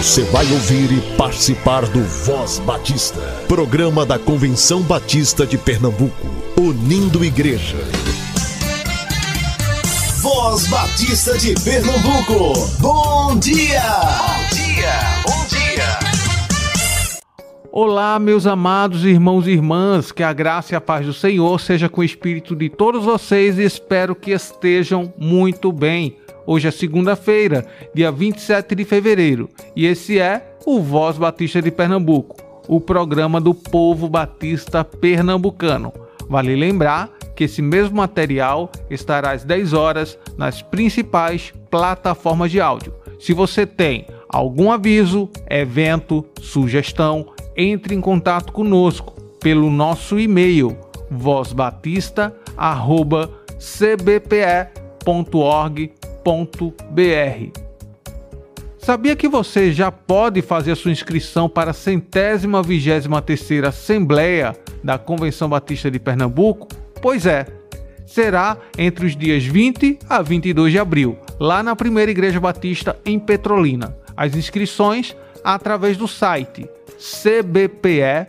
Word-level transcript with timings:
Você 0.00 0.22
vai 0.24 0.50
ouvir 0.50 0.90
e 0.92 1.16
participar 1.18 1.84
do 1.84 2.02
Voz 2.02 2.58
Batista, 2.60 3.20
programa 3.46 4.06
da 4.06 4.18
Convenção 4.18 4.80
Batista 4.80 5.46
de 5.46 5.58
Pernambuco, 5.58 6.26
unindo 6.56 7.22
igreja. 7.22 7.76
Voz 10.22 10.66
Batista 10.68 11.36
de 11.36 11.52
Pernambuco, 11.62 12.66
bom 12.78 13.38
dia! 13.38 13.82
Bom 13.90 14.54
dia, 14.54 15.00
bom 15.22 15.46
dia! 15.48 15.98
Olá, 17.70 18.18
meus 18.18 18.46
amados 18.46 19.04
irmãos 19.04 19.46
e 19.46 19.50
irmãs, 19.50 20.10
que 20.10 20.22
a 20.22 20.32
graça 20.32 20.72
e 20.72 20.76
a 20.76 20.80
paz 20.80 21.04
do 21.04 21.12
Senhor 21.12 21.60
seja 21.60 21.90
com 21.90 22.00
o 22.00 22.04
espírito 22.04 22.56
de 22.56 22.70
todos 22.70 23.04
vocês 23.04 23.58
e 23.58 23.64
espero 23.64 24.14
que 24.14 24.30
estejam 24.30 25.12
muito 25.18 25.70
bem. 25.70 26.16
Hoje 26.52 26.66
é 26.66 26.72
segunda-feira, 26.72 27.64
dia 27.94 28.10
27 28.10 28.74
de 28.74 28.84
fevereiro, 28.84 29.48
e 29.76 29.86
esse 29.86 30.18
é 30.18 30.56
o 30.66 30.80
Voz 30.80 31.16
Batista 31.16 31.62
de 31.62 31.70
Pernambuco, 31.70 32.38
o 32.66 32.80
programa 32.80 33.40
do 33.40 33.54
povo 33.54 34.08
batista 34.08 34.82
pernambucano. 34.82 35.92
Vale 36.28 36.56
lembrar 36.56 37.08
que 37.36 37.44
esse 37.44 37.62
mesmo 37.62 37.98
material 37.98 38.68
estará 38.90 39.30
às 39.30 39.44
10 39.44 39.72
horas 39.74 40.18
nas 40.36 40.60
principais 40.60 41.52
plataformas 41.70 42.50
de 42.50 42.60
áudio. 42.60 42.94
Se 43.20 43.32
você 43.32 43.64
tem 43.64 44.08
algum 44.28 44.72
aviso, 44.72 45.30
evento, 45.48 46.26
sugestão, 46.40 47.28
entre 47.56 47.94
em 47.94 48.00
contato 48.00 48.52
conosco 48.52 49.14
pelo 49.38 49.70
nosso 49.70 50.18
e-mail 50.18 50.76
vozbatista@cbpe.org 56.24 57.70
Sabia 58.82 59.14
que 59.14 59.28
você 59.28 59.72
já 59.72 59.92
pode 59.92 60.40
fazer 60.40 60.74
sua 60.74 60.90
inscrição 60.90 61.50
para 61.50 61.70
a 61.70 61.74
centésima 61.74 62.62
vigésima 62.62 63.20
terceira 63.20 63.68
Assembleia 63.68 64.56
da 64.82 64.98
Convenção 64.98 65.50
Batista 65.50 65.90
de 65.90 65.98
Pernambuco? 65.98 66.66
Pois 67.02 67.26
é, 67.26 67.46
será 68.06 68.56
entre 68.78 69.04
os 69.04 69.14
dias 69.14 69.44
20 69.44 69.98
a 70.08 70.22
22 70.22 70.72
de 70.72 70.78
abril, 70.78 71.18
lá 71.38 71.62
na 71.62 71.76
Primeira 71.76 72.10
Igreja 72.10 72.40
Batista 72.40 72.98
em 73.04 73.18
Petrolina. 73.18 73.94
As 74.16 74.34
inscrições 74.34 75.14
através 75.44 75.98
do 75.98 76.08
site 76.08 76.66
cbpe.org.br 76.98 78.20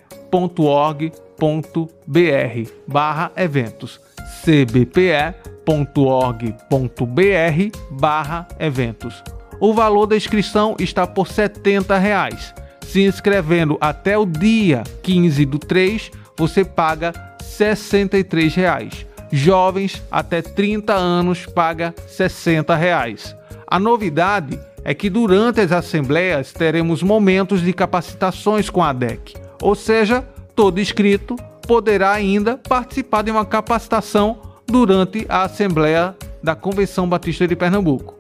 barra 2.88 3.32
eventos 3.38 4.02
cbpe.org 4.44 5.52
www.org.br 5.66 7.78
barra 7.92 8.47
eventos. 8.59 9.23
O 9.59 9.73
valor 9.73 10.08
da 10.08 10.17
inscrição 10.17 10.75
está 10.80 11.06
por 11.06 11.28
70 11.28 11.97
reais. 11.97 12.53
Se 12.81 13.03
inscrevendo 13.03 13.78
até 13.80 14.17
o 14.17 14.25
dia 14.25 14.84
15 15.03 15.45
do 15.45 15.59
3, 15.59 16.12
você 16.38 16.66
paga 16.66 17.14
63 17.42 18.56
reais. 18.56 19.06
Jovens 19.31 20.02
até 20.12 20.42
30 20.42 20.94
anos 20.94 21.45
paga 21.45 21.94
60 22.08 22.75
reais. 22.75 23.36
A 23.66 23.80
novidade 23.80 24.59
é 24.84 24.94
que 24.94 25.09
durante 25.09 25.62
as 25.62 25.72
assembleias 25.72 26.52
teremos 26.52 27.02
momentos 27.02 27.62
de 27.62 27.72
capacitações 27.72 28.69
com 28.69 28.84
a 28.84 28.92
DEC, 28.92 29.36
ou 29.62 29.75
seja, 29.75 30.28
todo 30.56 30.81
inscrito 30.81 31.38
poderá 31.67 32.12
ainda 32.12 32.58
participar 32.58 33.22
de 33.22 33.31
uma 33.31 33.45
capacitação 33.45 34.42
durante 34.67 35.26
a 35.30 35.44
Assembleia 35.44 36.16
da 36.44 36.56
Convenção 36.56 37.08
Batista 37.08 37.48
de 37.48 37.56
Pernambuco. 37.56 38.16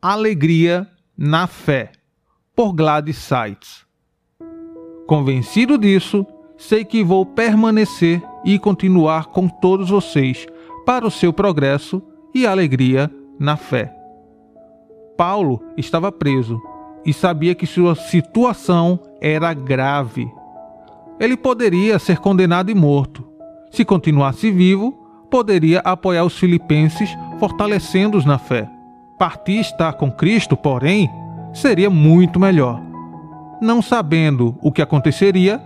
Alegria 0.00 0.86
na 1.16 1.46
Fé, 1.46 1.92
por 2.54 2.72
Gladys 2.72 3.18
Sites. 3.18 3.86
Convencido 5.06 5.78
disso, 5.78 6.26
sei 6.56 6.84
que 6.84 7.02
vou 7.02 7.24
permanecer 7.24 8.22
e 8.44 8.58
continuar 8.58 9.26
com 9.26 9.48
todos 9.48 9.88
vocês 9.88 10.46
para 10.84 11.06
o 11.06 11.10
seu 11.10 11.32
progresso 11.32 12.02
e 12.34 12.46
alegria 12.46 13.10
na 13.38 13.56
fé. 13.56 13.94
Paulo 15.16 15.62
estava 15.76 16.12
preso 16.12 16.60
e 17.04 17.12
sabia 17.12 17.54
que 17.54 17.66
sua 17.66 17.94
situação 17.94 19.00
era 19.20 19.52
grave. 19.54 20.30
Ele 21.20 21.36
poderia 21.36 21.98
ser 21.98 22.18
condenado 22.18 22.70
e 22.70 22.74
morto, 22.74 23.26
se 23.70 23.84
continuasse 23.84 24.50
vivo, 24.50 24.92
poderia 25.30 25.80
apoiar 25.80 26.24
os 26.24 26.38
filipenses, 26.38 27.10
fortalecendo-os 27.38 28.24
na 28.24 28.38
fé. 28.38 28.68
Partir 29.18 29.60
estar 29.60 29.92
com 29.94 30.10
Cristo, 30.10 30.56
porém, 30.56 31.10
seria 31.52 31.90
muito 31.90 32.38
melhor. 32.40 32.80
Não 33.60 33.82
sabendo 33.82 34.56
o 34.62 34.70
que 34.70 34.80
aconteceria, 34.80 35.58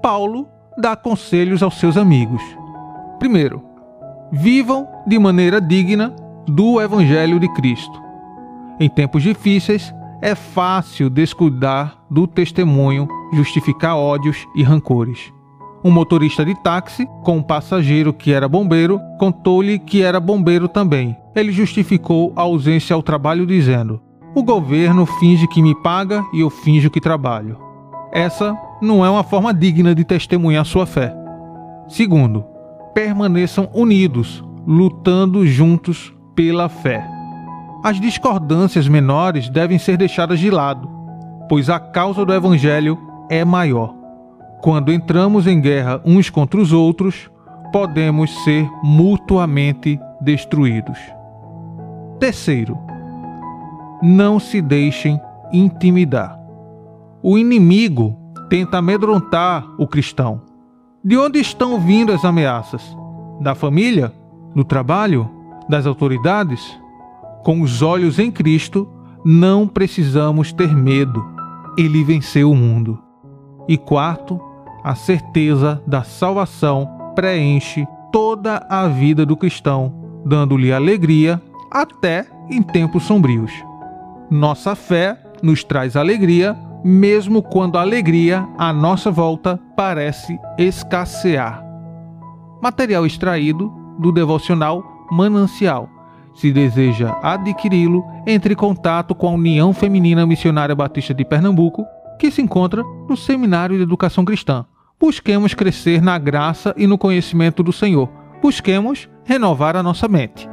Paulo 0.00 0.48
dá 0.78 0.96
conselhos 0.96 1.62
aos 1.62 1.78
seus 1.78 1.96
amigos. 1.96 2.42
Primeiro, 3.18 3.62
vivam 4.32 4.88
de 5.06 5.18
maneira 5.18 5.60
digna 5.60 6.14
do 6.46 6.80
Evangelho 6.80 7.38
de 7.38 7.52
Cristo. 7.54 8.00
Em 8.78 8.88
tempos 8.88 9.22
difíceis, 9.22 9.92
é 10.22 10.34
fácil 10.34 11.10
descuidar 11.10 11.98
do 12.10 12.26
testemunho, 12.26 13.08
justificar 13.32 13.96
ódios 13.96 14.46
e 14.54 14.62
rancores. 14.62 15.32
Um 15.82 15.90
motorista 15.90 16.44
de 16.44 16.54
táxi, 16.62 17.06
com 17.22 17.38
um 17.38 17.42
passageiro 17.42 18.12
que 18.12 18.32
era 18.32 18.48
bombeiro, 18.48 19.00
contou-lhe 19.18 19.78
que 19.78 20.02
era 20.02 20.20
bombeiro 20.20 20.68
também. 20.68 21.16
Ele 21.34 21.52
justificou 21.52 22.32
a 22.36 22.42
ausência 22.42 22.94
ao 22.94 23.02
trabalho 23.02 23.46
dizendo: 23.46 24.00
O 24.34 24.42
governo 24.42 25.06
finge 25.06 25.46
que 25.48 25.62
me 25.62 25.74
paga 25.74 26.22
e 26.34 26.40
eu 26.40 26.50
finjo 26.50 26.90
que 26.90 27.00
trabalho. 27.00 27.56
Essa 28.12 28.54
não 28.82 29.04
é 29.04 29.08
uma 29.08 29.22
forma 29.22 29.54
digna 29.54 29.94
de 29.94 30.04
testemunhar 30.04 30.66
sua 30.66 30.84
fé. 30.84 31.14
Segundo, 31.88 32.44
permaneçam 32.92 33.70
unidos, 33.72 34.44
lutando 34.66 35.46
juntos 35.46 36.12
pela 36.34 36.68
fé. 36.68 37.06
As 37.82 37.98
discordâncias 37.98 38.86
menores 38.86 39.48
devem 39.48 39.78
ser 39.78 39.96
deixadas 39.96 40.38
de 40.38 40.50
lado, 40.50 40.90
pois 41.48 41.70
a 41.70 41.80
causa 41.80 42.24
do 42.24 42.34
Evangelho 42.34 42.98
é 43.30 43.44
maior. 43.44 43.94
Quando 44.60 44.92
entramos 44.92 45.46
em 45.46 45.60
guerra 45.60 46.02
uns 46.04 46.28
contra 46.28 46.60
os 46.60 46.72
outros, 46.72 47.30
podemos 47.72 48.30
ser 48.44 48.68
mutuamente 48.82 49.98
destruídos. 50.20 50.98
Terceiro, 52.18 52.76
não 54.02 54.38
se 54.38 54.60
deixem 54.60 55.18
intimidar. 55.52 56.38
O 57.22 57.38
inimigo 57.38 58.16
tenta 58.50 58.78
amedrontar 58.78 59.64
o 59.78 59.86
cristão. 59.86 60.42
De 61.02 61.16
onde 61.16 61.38
estão 61.38 61.80
vindo 61.80 62.12
as 62.12 62.24
ameaças? 62.24 62.82
Da 63.40 63.54
família? 63.54 64.12
Do 64.54 64.64
trabalho? 64.64 65.30
Das 65.68 65.86
autoridades? 65.86 66.78
Com 67.44 67.62
os 67.62 67.80
olhos 67.80 68.18
em 68.18 68.30
Cristo, 68.30 68.86
não 69.24 69.66
precisamos 69.66 70.52
ter 70.52 70.74
medo. 70.74 71.24
Ele 71.78 72.04
venceu 72.04 72.50
o 72.50 72.56
mundo. 72.56 72.98
E 73.70 73.78
quarto, 73.78 74.40
a 74.82 74.96
certeza 74.96 75.80
da 75.86 76.02
salvação 76.02 76.90
preenche 77.14 77.86
toda 78.10 78.66
a 78.68 78.88
vida 78.88 79.24
do 79.24 79.36
cristão, 79.36 79.94
dando-lhe 80.26 80.72
alegria 80.72 81.40
até 81.70 82.26
em 82.50 82.60
tempos 82.62 83.04
sombrios. 83.04 83.52
Nossa 84.28 84.74
fé 84.74 85.16
nos 85.40 85.62
traz 85.62 85.94
alegria, 85.94 86.58
mesmo 86.82 87.44
quando 87.44 87.78
a 87.78 87.82
alegria 87.82 88.44
à 88.58 88.72
nossa 88.72 89.08
volta 89.08 89.56
parece 89.76 90.36
escassear. 90.58 91.64
Material 92.60 93.06
extraído 93.06 93.72
do 94.00 94.10
devocional 94.10 94.82
Manancial. 95.12 95.88
Se 96.34 96.50
deseja 96.50 97.16
adquiri-lo, 97.22 98.04
entre 98.26 98.54
em 98.54 98.56
contato 98.56 99.14
com 99.14 99.28
a 99.28 99.32
União 99.32 99.72
Feminina 99.72 100.26
Missionária 100.26 100.74
Batista 100.74 101.14
de 101.14 101.24
Pernambuco 101.24 101.86
que 102.20 102.30
se 102.30 102.42
encontra 102.42 102.84
no 103.08 103.16
Seminário 103.16 103.78
de 103.78 103.82
Educação 103.82 104.26
Cristã. 104.26 104.66
Busquemos 105.00 105.54
crescer 105.54 106.02
na 106.02 106.18
graça 106.18 106.74
e 106.76 106.86
no 106.86 106.98
conhecimento 106.98 107.62
do 107.62 107.72
Senhor. 107.72 108.10
Busquemos 108.42 109.08
renovar 109.24 109.74
a 109.74 109.82
nossa 109.82 110.06
mente. 110.06 110.46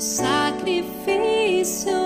Sacrifício 0.00 1.97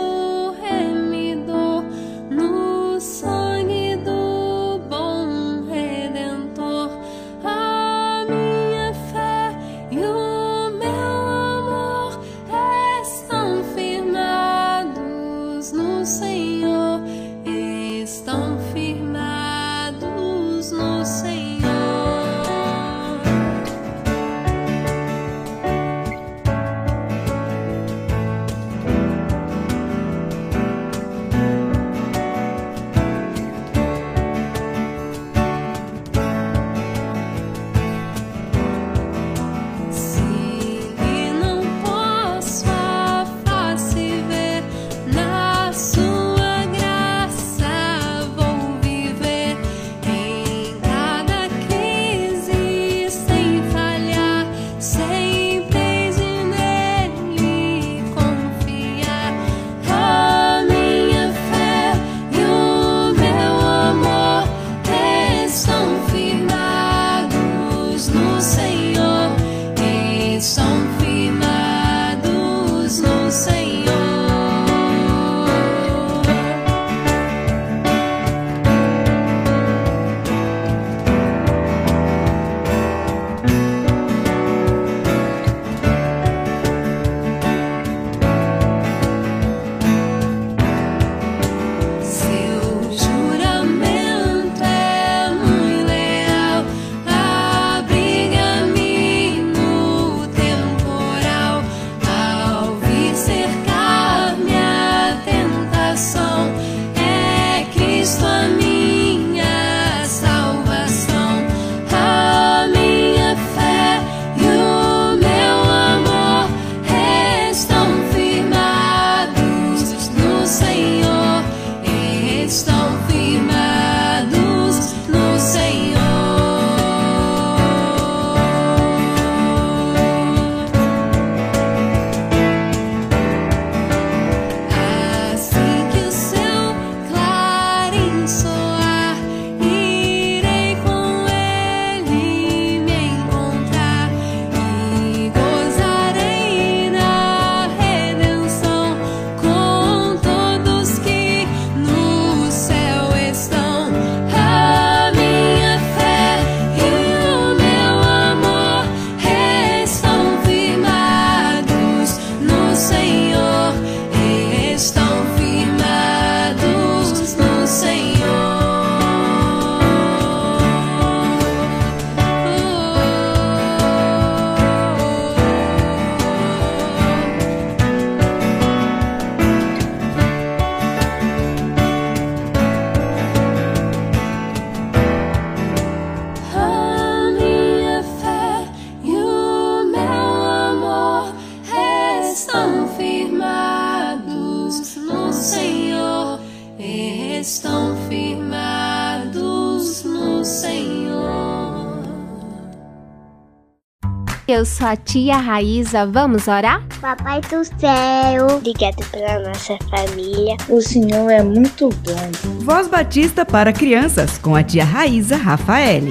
Eu 204.82 204.87
sou 204.87 204.88
a 204.88 204.96
tia 204.96 205.37
Raíza, 205.37 206.05
vamos 206.05 206.49
orar? 206.49 206.84
Papai 207.00 207.40
do 207.43 207.64
céu, 207.64 208.56
obrigado 208.56 209.08
pela 209.12 209.38
nossa 209.38 209.79
família. 209.88 210.56
O 210.69 210.81
Senhor 210.81 211.31
é 211.31 211.40
muito 211.40 211.88
bom. 211.88 212.64
Voz 212.64 212.88
Batista 212.88 213.46
para 213.46 213.73
crianças 213.73 214.38
com 214.38 214.56
a 214.56 214.62
tia 214.64 214.84
Raíza 214.84 215.37
Rafaele. 215.37 216.11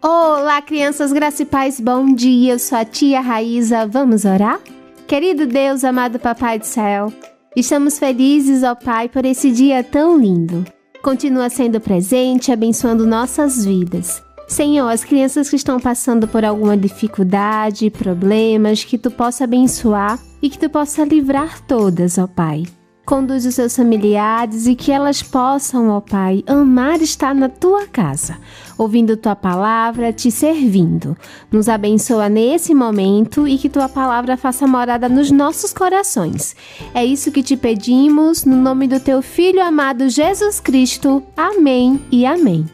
Olá, 0.00 0.62
crianças 0.62 1.12
e 1.38 1.44
paz, 1.44 1.78
bom 1.78 2.14
dia. 2.14 2.54
Eu 2.54 2.58
sou 2.58 2.78
a 2.78 2.84
tia 2.86 3.20
Raíza, 3.20 3.86
vamos 3.86 4.24
orar? 4.24 4.58
Querido 5.06 5.46
Deus, 5.46 5.84
amado 5.84 6.18
Papai 6.18 6.58
do 6.58 6.64
céu, 6.64 7.12
estamos 7.54 7.98
felizes, 7.98 8.62
ó 8.62 8.74
Pai, 8.74 9.06
por 9.06 9.26
esse 9.26 9.52
dia 9.52 9.84
tão 9.84 10.16
lindo. 10.16 10.64
Continua 11.04 11.50
sendo 11.50 11.78
presente, 11.82 12.50
abençoando 12.50 13.06
nossas 13.06 13.62
vidas. 13.62 14.22
Senhor, 14.48 14.88
as 14.88 15.04
crianças 15.04 15.50
que 15.50 15.56
estão 15.56 15.78
passando 15.78 16.26
por 16.26 16.46
alguma 16.46 16.78
dificuldade, 16.78 17.90
problemas, 17.90 18.84
que 18.84 18.96
tu 18.96 19.10
possa 19.10 19.44
abençoar 19.44 20.18
e 20.40 20.48
que 20.48 20.58
tu 20.58 20.70
possa 20.70 21.04
livrar 21.04 21.60
todas, 21.66 22.16
ó 22.16 22.26
Pai. 22.26 22.64
Conduz 23.04 23.44
os 23.44 23.54
seus 23.54 23.76
familiares 23.76 24.66
e 24.66 24.74
que 24.74 24.90
elas 24.90 25.22
possam, 25.22 25.90
ó 25.90 26.00
Pai, 26.00 26.42
amar 26.46 27.02
estar 27.02 27.34
na 27.34 27.50
tua 27.50 27.86
casa, 27.86 28.38
ouvindo 28.78 29.14
tua 29.14 29.36
palavra, 29.36 30.10
te 30.10 30.30
servindo. 30.30 31.14
Nos 31.52 31.68
abençoa 31.68 32.30
nesse 32.30 32.74
momento 32.74 33.46
e 33.46 33.58
que 33.58 33.68
tua 33.68 33.90
palavra 33.90 34.38
faça 34.38 34.66
morada 34.66 35.06
nos 35.06 35.30
nossos 35.30 35.72
corações. 35.74 36.56
É 36.94 37.04
isso 37.04 37.30
que 37.30 37.42
te 37.42 37.58
pedimos, 37.58 38.46
no 38.46 38.56
nome 38.56 38.88
do 38.88 38.98
teu 38.98 39.20
Filho 39.20 39.62
amado 39.62 40.08
Jesus 40.08 40.58
Cristo. 40.58 41.22
Amém 41.36 42.00
e 42.10 42.24
amém. 42.24 42.64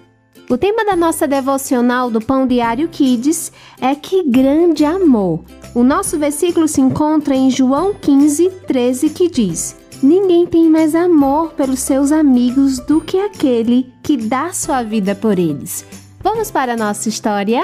O 0.49 0.57
tema 0.57 0.85
da 0.85 0.95
nossa 0.95 1.27
devocional 1.27 2.09
do 2.09 2.21
Pão 2.21 2.47
Diário 2.47 2.89
Kids 2.89 3.53
é 3.81 3.97
Que 3.97 4.23
Grande 4.23 4.85
Amor. 4.85 5.45
O 5.75 5.83
nosso 5.83 6.19
versículo 6.19 6.69
se 6.69 6.81
encontra 6.81 7.35
em 7.35 7.51
João 7.51 7.95
15, 7.95 8.51
13, 8.67 9.11
que 9.11 9.29
diz. 9.29 9.77
Ninguém 10.03 10.47
tem 10.47 10.69
mais 10.69 10.95
amor 10.95 11.53
pelos 11.53 11.81
seus 11.81 12.11
amigos 12.11 12.79
do 12.79 13.01
que 13.01 13.19
aquele 13.19 13.93
que 14.03 14.17
dá 14.17 14.53
sua 14.53 14.83
vida 14.83 15.15
por 15.15 15.39
eles. 15.39 15.85
Vamos 16.23 16.51
para 16.51 16.73
a 16.73 16.77
nossa 16.77 17.09
história? 17.09 17.63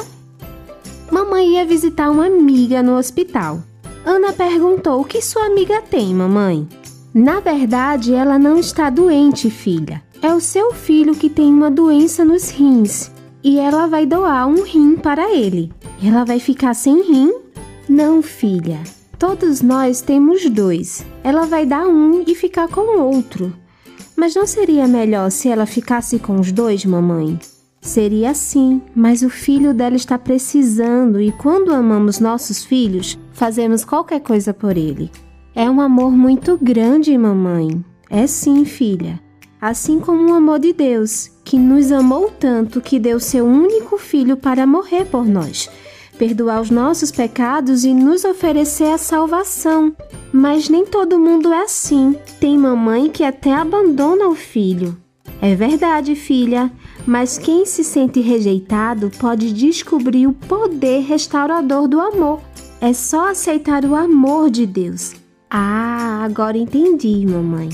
Mamãe 1.10 1.54
ia 1.54 1.64
visitar 1.64 2.10
uma 2.10 2.26
amiga 2.26 2.82
no 2.82 2.96
hospital. 2.96 3.62
Ana 4.04 4.32
perguntou: 4.32 5.00
O 5.00 5.04
que 5.04 5.22
sua 5.22 5.46
amiga 5.46 5.80
tem, 5.82 6.14
mamãe? 6.14 6.68
Na 7.14 7.40
verdade, 7.40 8.12
ela 8.12 8.38
não 8.38 8.58
está 8.58 8.90
doente, 8.90 9.48
filha. 9.48 10.02
É 10.20 10.34
o 10.34 10.40
seu 10.40 10.72
filho 10.72 11.14
que 11.14 11.30
tem 11.30 11.46
uma 11.46 11.70
doença 11.70 12.24
nos 12.24 12.50
rins 12.50 13.10
e 13.42 13.58
ela 13.58 13.86
vai 13.86 14.04
doar 14.04 14.46
um 14.46 14.62
rim 14.62 14.96
para 14.96 15.32
ele. 15.32 15.72
Ela 16.04 16.24
vai 16.24 16.40
ficar 16.40 16.74
sem 16.74 17.00
rim? 17.02 17.32
Não, 17.88 18.20
filha. 18.20 18.80
Todos 19.18 19.62
nós 19.62 20.02
temos 20.02 20.48
dois. 20.50 21.04
Ela 21.24 21.46
vai 21.46 21.64
dar 21.64 21.86
um 21.86 22.22
e 22.26 22.34
ficar 22.34 22.68
com 22.68 22.82
o 22.82 23.02
outro. 23.02 23.50
Mas 24.14 24.34
não 24.34 24.46
seria 24.46 24.86
melhor 24.86 25.30
se 25.30 25.48
ela 25.48 25.64
ficasse 25.64 26.18
com 26.18 26.38
os 26.38 26.52
dois, 26.52 26.84
mamãe? 26.84 27.38
Seria 27.80 28.34
sim, 28.34 28.82
mas 28.94 29.22
o 29.22 29.30
filho 29.30 29.72
dela 29.72 29.96
está 29.96 30.18
precisando 30.18 31.18
e 31.18 31.32
quando 31.32 31.72
amamos 31.72 32.20
nossos 32.20 32.64
filhos, 32.64 33.18
fazemos 33.32 33.84
qualquer 33.84 34.20
coisa 34.20 34.52
por 34.52 34.76
ele. 34.76 35.10
É 35.54 35.70
um 35.70 35.80
amor 35.80 36.12
muito 36.12 36.58
grande, 36.60 37.16
mamãe. 37.16 37.82
É 38.10 38.26
sim, 38.26 38.66
filha. 38.66 39.18
Assim 39.58 39.98
como 39.98 40.30
o 40.30 40.34
amor 40.34 40.58
de 40.58 40.74
Deus, 40.74 41.30
que 41.42 41.58
nos 41.58 41.90
amou 41.90 42.30
tanto 42.38 42.82
que 42.82 42.98
deu 42.98 43.18
seu 43.18 43.46
único 43.46 43.96
filho 43.96 44.36
para 44.36 44.66
morrer 44.66 45.06
por 45.06 45.24
nós 45.26 45.70
perdoar 46.16 46.60
os 46.60 46.70
nossos 46.70 47.10
pecados 47.10 47.84
e 47.84 47.94
nos 47.94 48.24
oferecer 48.24 48.92
a 48.92 48.98
salvação. 48.98 49.94
Mas 50.32 50.68
nem 50.68 50.84
todo 50.84 51.18
mundo 51.18 51.52
é 51.52 51.62
assim. 51.62 52.16
Tem 52.40 52.58
mamãe 52.58 53.08
que 53.08 53.22
até 53.22 53.52
abandona 53.52 54.28
o 54.28 54.34
filho. 54.34 54.96
É 55.40 55.54
verdade, 55.54 56.14
filha, 56.14 56.72
mas 57.06 57.38
quem 57.38 57.66
se 57.66 57.84
sente 57.84 58.20
rejeitado 58.20 59.10
pode 59.18 59.52
descobrir 59.52 60.26
o 60.26 60.32
poder 60.32 61.02
restaurador 61.02 61.86
do 61.86 62.00
amor. 62.00 62.40
É 62.80 62.92
só 62.92 63.30
aceitar 63.30 63.84
o 63.84 63.94
amor 63.94 64.50
de 64.50 64.66
Deus. 64.66 65.14
Ah, 65.50 66.22
agora 66.24 66.58
entendi, 66.58 67.24
mamãe. 67.26 67.68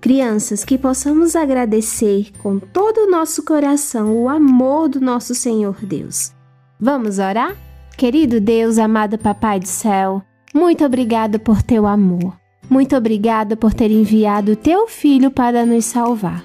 Crianças, 0.00 0.64
que 0.64 0.78
possamos 0.78 1.36
agradecer 1.36 2.32
com 2.38 2.58
todo 2.58 3.02
o 3.02 3.10
nosso 3.10 3.44
coração 3.44 4.16
o 4.16 4.28
amor 4.28 4.88
do 4.88 5.00
nosso 5.00 5.34
Senhor 5.34 5.76
Deus. 5.82 6.32
Vamos 6.78 7.18
orar? 7.18 7.54
Querido 7.96 8.40
Deus, 8.40 8.78
amado 8.78 9.18
Papai 9.18 9.60
do 9.60 9.68
céu, 9.68 10.22
muito 10.54 10.84
obrigado 10.84 11.38
por 11.38 11.62
teu 11.62 11.86
amor. 11.86 12.36
Muito 12.68 12.96
obrigado 12.96 13.56
por 13.56 13.74
ter 13.74 13.90
enviado 13.90 14.56
teu 14.56 14.88
filho 14.88 15.30
para 15.30 15.66
nos 15.66 15.84
salvar. 15.84 16.44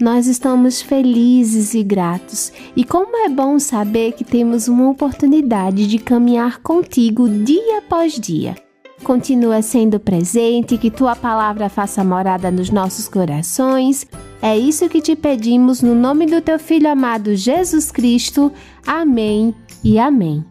Nós 0.00 0.26
estamos 0.26 0.82
felizes 0.82 1.72
e 1.74 1.82
gratos, 1.82 2.52
e 2.74 2.84
como 2.84 3.16
é 3.24 3.28
bom 3.28 3.58
saber 3.58 4.12
que 4.12 4.24
temos 4.24 4.68
uma 4.68 4.90
oportunidade 4.90 5.86
de 5.86 5.98
caminhar 5.98 6.58
contigo 6.58 7.28
dia 7.28 7.78
após 7.78 8.14
dia. 8.14 8.54
Continua 9.02 9.62
sendo 9.62 10.00
presente, 10.00 10.76
que 10.76 10.90
tua 10.90 11.14
palavra 11.14 11.68
faça 11.68 12.02
morada 12.02 12.50
nos 12.50 12.70
nossos 12.70 13.08
corações. 13.08 14.06
É 14.42 14.56
isso 14.56 14.88
que 14.88 15.00
te 15.00 15.14
pedimos 15.14 15.80
no 15.80 15.94
nome 15.94 16.26
do 16.26 16.40
teu 16.40 16.58
filho 16.58 16.90
amado 16.90 17.34
Jesus 17.34 17.90
Cristo. 17.90 18.52
Amém 18.86 19.54
e 19.84 19.98
amém. 19.98 20.44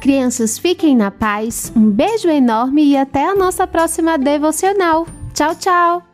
Crianças, 0.00 0.58
fiquem 0.58 0.96
na 0.96 1.10
paz, 1.10 1.70
um 1.76 1.90
beijo 1.90 2.28
enorme 2.28 2.82
e 2.84 2.96
até 2.96 3.24
a 3.26 3.34
nossa 3.34 3.66
próxima 3.66 4.16
devocional. 4.16 5.06
Tchau, 5.34 5.54
tchau! 5.54 6.09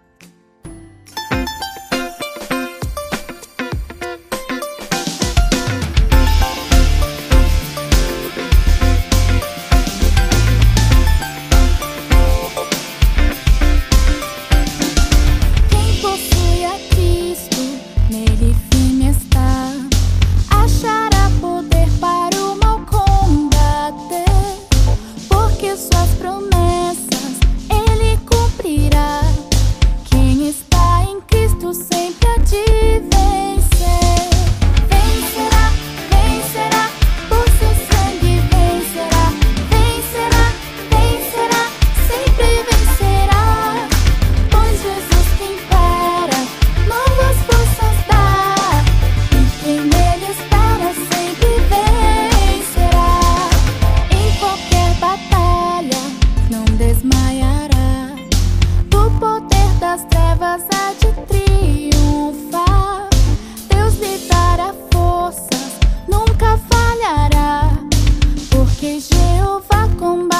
con 69.99 70.36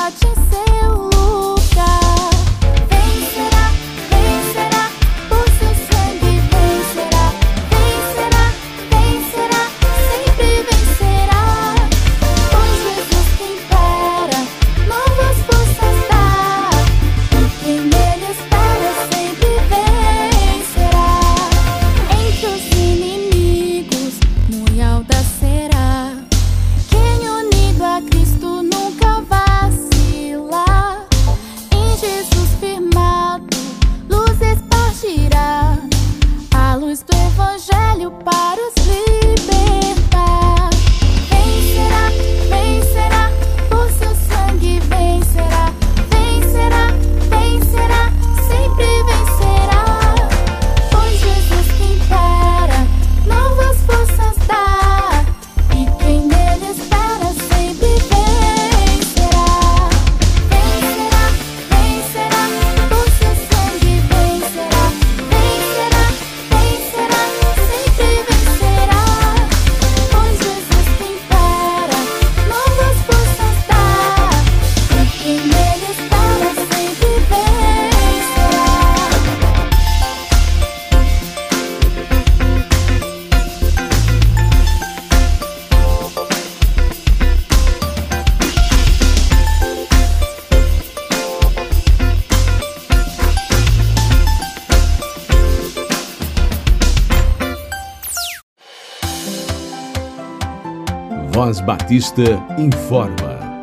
Batista 101.67 102.23
informa. 102.57 103.61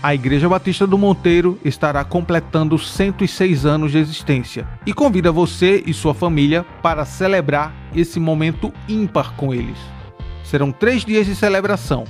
A 0.00 0.14
Igreja 0.14 0.48
Batista 0.48 0.86
do 0.86 0.96
Monteiro 0.96 1.58
estará 1.64 2.04
completando 2.04 2.78
106 2.78 3.66
anos 3.66 3.90
de 3.90 3.98
existência 3.98 4.68
e 4.86 4.94
convida 4.94 5.32
você 5.32 5.82
e 5.84 5.92
sua 5.92 6.14
família 6.14 6.64
para 6.80 7.04
celebrar 7.04 7.74
esse 7.96 8.20
momento 8.20 8.72
ímpar 8.88 9.32
com 9.34 9.52
eles. 9.52 9.78
Serão 10.44 10.70
três 10.70 11.04
dias 11.04 11.26
de 11.26 11.34
celebração, 11.34 12.04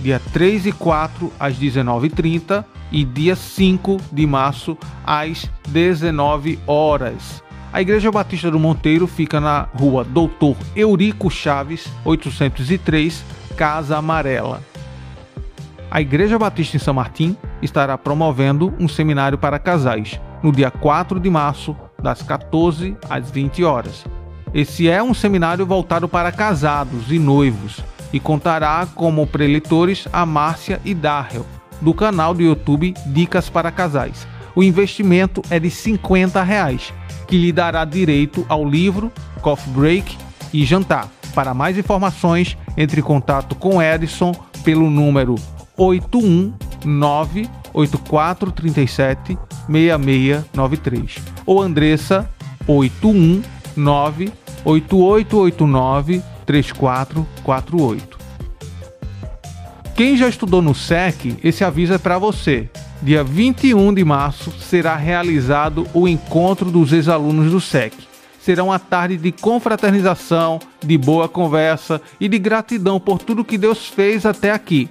dia 0.00 0.18
3 0.32 0.64
e 0.64 0.72
4 0.72 1.30
às 1.38 1.58
19h30 1.58 2.64
e 2.90 3.04
dia 3.04 3.36
5 3.36 3.98
de 4.10 4.26
março 4.26 4.78
às 5.04 5.44
19 5.68 6.58
horas. 6.66 7.42
A 7.72 7.80
Igreja 7.80 8.10
Batista 8.10 8.50
do 8.50 8.58
Monteiro 8.58 9.06
fica 9.06 9.40
na 9.40 9.68
rua 9.72 10.02
Doutor 10.02 10.56
Eurico 10.74 11.30
Chaves, 11.30 11.86
803, 12.04 13.24
Casa 13.56 13.96
Amarela. 13.96 14.60
A 15.88 16.00
Igreja 16.00 16.36
Batista 16.36 16.76
em 16.76 16.80
São 16.80 16.92
Martim 16.92 17.36
estará 17.62 17.96
promovendo 17.96 18.74
um 18.80 18.88
seminário 18.88 19.38
para 19.38 19.56
casais 19.56 20.20
no 20.42 20.50
dia 20.50 20.68
4 20.68 21.20
de 21.20 21.30
março, 21.30 21.76
das 22.02 22.22
14 22.22 22.96
às 23.08 23.30
20 23.30 23.62
horas. 23.62 24.04
Esse 24.52 24.88
é 24.88 25.00
um 25.00 25.14
seminário 25.14 25.64
voltado 25.64 26.08
para 26.08 26.32
casados 26.32 27.12
e 27.12 27.20
noivos 27.20 27.78
e 28.12 28.18
contará 28.18 28.84
como 28.96 29.28
preletores 29.28 30.08
a 30.12 30.26
Márcia 30.26 30.80
e 30.84 30.92
Darrell, 30.92 31.46
do 31.80 31.94
canal 31.94 32.34
do 32.34 32.42
YouTube 32.42 32.94
Dicas 33.06 33.48
para 33.48 33.70
Casais. 33.70 34.26
O 34.56 34.62
investimento 34.64 35.40
é 35.48 35.60
de 35.60 35.70
50 35.70 36.42
reais 36.42 36.92
que 37.30 37.38
lhe 37.38 37.52
dará 37.52 37.84
direito 37.84 38.44
ao 38.48 38.68
livro, 38.68 39.12
coffee 39.40 39.72
break 39.72 40.18
e 40.52 40.64
jantar. 40.64 41.08
Para 41.32 41.54
mais 41.54 41.78
informações, 41.78 42.58
entre 42.76 43.00
em 43.00 43.04
contato 43.04 43.54
com 43.54 43.80
Edson 43.80 44.34
pelo 44.64 44.90
número 44.90 45.36
819 45.76 47.48
8437 47.72 49.38
6693 49.68 51.18
ou 51.46 51.62
Andressa 51.62 52.28
819 52.66 54.32
8889 54.64 56.22
3448. 56.44 58.18
Quem 59.94 60.16
já 60.16 60.28
estudou 60.28 60.60
no 60.60 60.74
SEC, 60.74 61.38
esse 61.44 61.62
aviso 61.62 61.94
é 61.94 61.98
para 61.98 62.18
você. 62.18 62.68
Dia 63.02 63.24
21 63.24 63.94
de 63.94 64.04
março 64.04 64.52
será 64.60 64.94
realizado 64.94 65.86
o 65.94 66.06
encontro 66.06 66.70
dos 66.70 66.92
ex-alunos 66.92 67.50
do 67.50 67.58
SEC. 67.58 67.94
Será 68.38 68.62
uma 68.62 68.78
tarde 68.78 69.16
de 69.16 69.32
confraternização, 69.32 70.58
de 70.84 70.98
boa 70.98 71.26
conversa 71.26 72.00
e 72.20 72.28
de 72.28 72.38
gratidão 72.38 73.00
por 73.00 73.18
tudo 73.18 73.44
que 73.44 73.56
Deus 73.56 73.86
fez 73.86 74.26
até 74.26 74.50
aqui. 74.50 74.90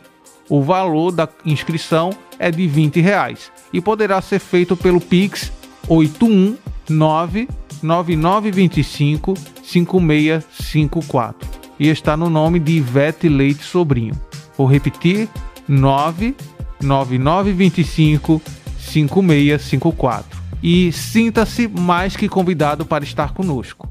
O 0.49 0.63
valor 0.63 1.11
da 1.11 1.29
inscrição 1.45 2.09
é 2.39 2.49
de 2.49 2.67
20 2.67 2.99
reais 2.99 3.51
e 3.71 3.79
poderá 3.79 4.19
ser 4.21 4.39
feito 4.39 4.75
pelo 4.75 4.99
Pix 4.99 5.51
819 5.87 7.47
9925 7.83 9.35
5654 9.63 11.47
e 11.79 11.87
está 11.87 12.17
no 12.17 12.29
nome 12.29 12.59
de 12.59 12.73
Ivete 12.73 13.29
Leite 13.29 13.63
Sobrinho. 13.63 14.19
Vou 14.57 14.65
repetir: 14.67 15.29
9 15.67 16.35
9925 16.81 18.41
5654. 18.77 20.39
E 20.61 20.91
sinta-se 20.91 21.67
mais 21.67 22.15
que 22.15 22.27
convidado 22.27 22.85
para 22.85 23.03
estar 23.03 23.33
conosco. 23.33 23.87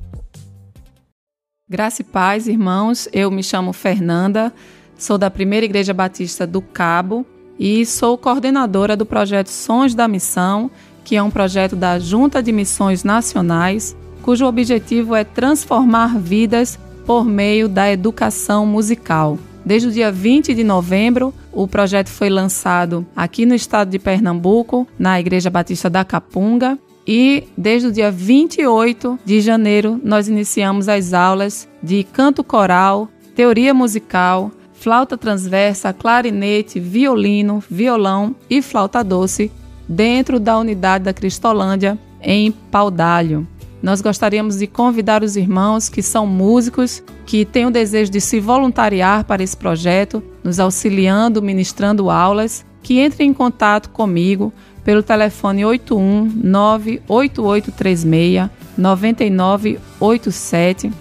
Graça 1.68 2.02
e 2.02 2.04
paz, 2.04 2.47
irmãos. 2.49 3.09
Eu 3.12 3.30
me 3.30 3.42
chamo 3.42 3.73
Fernanda, 3.73 4.52
sou 4.97 5.18
da 5.18 5.30
Primeira 5.30 5.66
Igreja 5.66 5.92
Batista 5.92 6.47
do 6.47 6.62
Cabo 6.62 7.26
e 7.59 7.85
sou 7.85 8.16
coordenadora 8.16 8.97
do 8.97 9.04
projeto 9.04 9.49
Sons 9.49 9.95
da 9.95 10.09
Missão, 10.09 10.71
que 11.04 11.16
é 11.16 11.23
um 11.23 11.30
projeto 11.30 11.75
da 11.75 11.99
Junta 11.99 12.42
de 12.42 12.52
Missões 12.52 13.04
Nacionais, 13.04 13.97
cujo 14.23 14.47
objetivo 14.47 15.14
é 15.14 15.25
transformar 15.25 16.18
vidas 16.18 16.78
por 17.04 17.25
meio 17.25 17.68
da 17.68 17.90
educação 17.90 18.66
musical. 18.66 19.38
Desde 19.69 19.89
o 19.89 19.93
dia 19.93 20.11
20 20.11 20.55
de 20.55 20.65
novembro, 20.65 21.35
o 21.53 21.69
projeto 21.69 22.09
foi 22.09 22.31
lançado 22.31 23.07
aqui 23.15 23.45
no 23.45 23.55
estado 23.55 23.91
de 23.91 23.99
Pernambuco, 23.99 24.89
na 24.99 25.21
Igreja 25.21 25.51
Batista 25.51 25.91
da 25.91 26.07
Capunga, 26.07 26.79
e 27.07 27.45
desde 27.55 27.89
o 27.89 27.93
dia 27.93 28.11
28 28.11 29.19
de 29.27 29.43
janeiro 29.43 30.01
nós 30.03 30.27
iniciamos 30.27 30.89
as 30.89 31.13
aulas 31.13 31.69
de 31.83 32.03
canto 32.03 32.43
coral, 32.43 33.11
teoria 33.37 33.75
musical, 33.75 34.51
flauta 34.73 35.19
transversa, 35.19 35.93
clarinete, 35.93 36.81
violino, 36.81 37.63
violão 37.69 38.35
e 38.49 38.63
flauta 38.63 39.05
doce 39.05 39.53
dentro 39.87 40.41
da 40.41 40.57
unidade 40.59 41.05
da 41.05 41.13
Cristolândia 41.13 41.99
em 42.23 42.51
Paudalho. 42.51 43.47
Nós 43.82 44.00
gostaríamos 44.00 44.58
de 44.58 44.66
convidar 44.66 45.23
os 45.23 45.37
irmãos 45.37 45.88
que 45.88 46.02
são 46.02 46.26
músicos, 46.26 47.02
que 47.25 47.44
têm 47.44 47.66
o 47.66 47.70
desejo 47.70 48.11
de 48.11 48.20
se 48.20 48.40
voluntariar 48.40 49.25
para 49.25 49.43
esse 49.43 49.56
projeto, 49.56 50.23
nos 50.43 50.58
auxiliando, 50.58 51.41
ministrando 51.41 52.10
aulas, 52.10 52.67
que 52.82 53.00
entrem 53.00 53.30
em 53.30 53.34
contato 53.34 53.91
comigo 53.91 54.52
pelo 54.82 55.02
telefone 55.02 55.64
81 55.64 56.32
98836 56.43 58.50
9987 58.76 60.93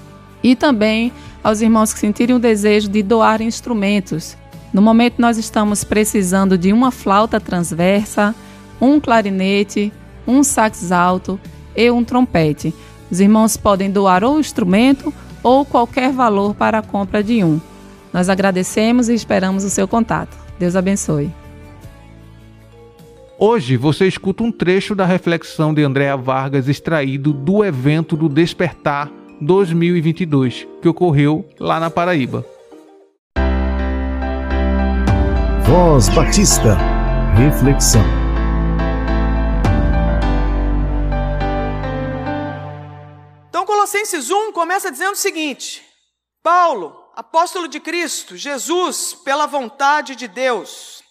e 0.44 0.56
também 0.56 1.12
aos 1.44 1.62
irmãos 1.62 1.94
que 1.94 2.00
sentirem 2.00 2.36
o 2.36 2.40
desejo 2.40 2.90
de 2.90 3.02
doar 3.02 3.42
instrumentos. 3.42 4.38
No 4.74 4.82
momento 4.82 5.20
nós 5.20 5.38
estamos 5.38 5.84
precisando 5.84 6.58
de 6.58 6.74
uma 6.74 6.92
flauta 6.92 7.40
transversa, 7.40 8.36
um 8.82 9.00
clarinete, 9.00 9.94
um 10.28 10.44
sax 10.44 10.92
alto 10.92 11.40
e 11.78 11.92
um 11.92 12.04
trompete. 12.04 12.74
Os 13.10 13.22
irmãos 13.22 13.56
podem 13.56 13.92
doar 13.92 14.24
ou 14.24 14.36
o 14.36 14.40
instrumento 14.40 15.14
ou 15.44 15.64
qualquer 15.64 16.12
valor 16.12 16.56
para 16.56 16.80
a 16.80 16.82
compra 16.82 17.24
de 17.24 17.44
um. 17.44 17.62
Nós 18.12 18.28
agradecemos 18.28 19.08
e 19.08 19.14
esperamos 19.14 19.64
o 19.64 19.70
seu 19.70 19.88
contato. 19.88 20.36
Deus 20.58 20.76
abençoe. 20.76 21.32
Hoje 23.40 23.78
você 23.78 24.08
escuta 24.08 24.42
um 24.42 24.52
trecho 24.52 24.96
da 24.96 25.06
reflexão 25.06 25.72
de 25.72 25.84
Andréa 25.84 26.18
Vargas 26.18 26.68
extraído 26.68 27.32
do 27.32 27.64
evento 27.64 28.18
do 28.18 28.28
Despertar 28.28 29.12
2022, 29.40 30.68
que 30.82 30.90
ocorreu 30.90 31.46
lá 31.60 31.80
na 31.80 31.92
Paraíba. 31.92 32.44
Voz 35.64 36.10
Batista. 36.10 36.78
Reflexão. 37.36 38.27
Colossenses 43.88 44.30
1 44.30 44.52
começa 44.52 44.92
dizendo 44.92 45.14
o 45.14 45.18
seguinte: 45.18 45.82
Paulo, 46.44 47.10
apóstolo 47.16 47.70
de 47.70 47.80
Cristo, 47.80 48.36
Jesus, 48.36 49.14
pela 49.14 49.46
vontade 49.48 50.14
de 50.14 50.28
Deus. 50.28 51.02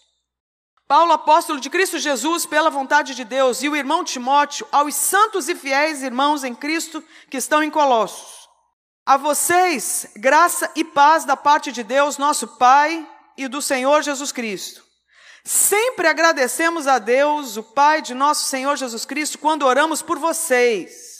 Paulo, 0.87 1.11
apóstolo 1.11 1.59
de 1.59 1.71
Cristo 1.71 1.97
Jesus, 1.97 2.45
pela 2.45 2.69
vontade 2.69 3.15
de 3.15 3.23
Deus, 3.23 3.63
e 3.63 3.67
o 3.67 3.75
irmão 3.75 4.03
Timóteo, 4.03 4.67
aos 4.71 4.93
santos 4.93 5.49
e 5.49 5.55
fiéis 5.55 6.03
irmãos 6.03 6.43
em 6.43 6.53
Cristo 6.53 7.03
que 7.31 7.37
estão 7.37 7.63
em 7.63 7.71
Colossos. 7.71 8.47
A 9.03 9.17
vocês, 9.17 10.11
graça 10.15 10.71
e 10.75 10.83
paz 10.83 11.25
da 11.25 11.35
parte 11.35 11.71
de 11.71 11.81
Deus, 11.81 12.19
nosso 12.19 12.47
Pai, 12.59 13.09
e 13.35 13.47
do 13.47 13.59
Senhor 13.59 14.03
Jesus 14.03 14.31
Cristo. 14.31 14.83
Sempre 15.43 16.07
agradecemos 16.07 16.85
a 16.85 16.99
Deus, 16.99 17.57
o 17.57 17.63
Pai 17.63 18.03
de 18.03 18.13
nosso 18.13 18.45
Senhor 18.45 18.77
Jesus 18.77 19.03
Cristo, 19.03 19.39
quando 19.39 19.65
oramos 19.65 20.03
por 20.03 20.19
vocês 20.19 21.16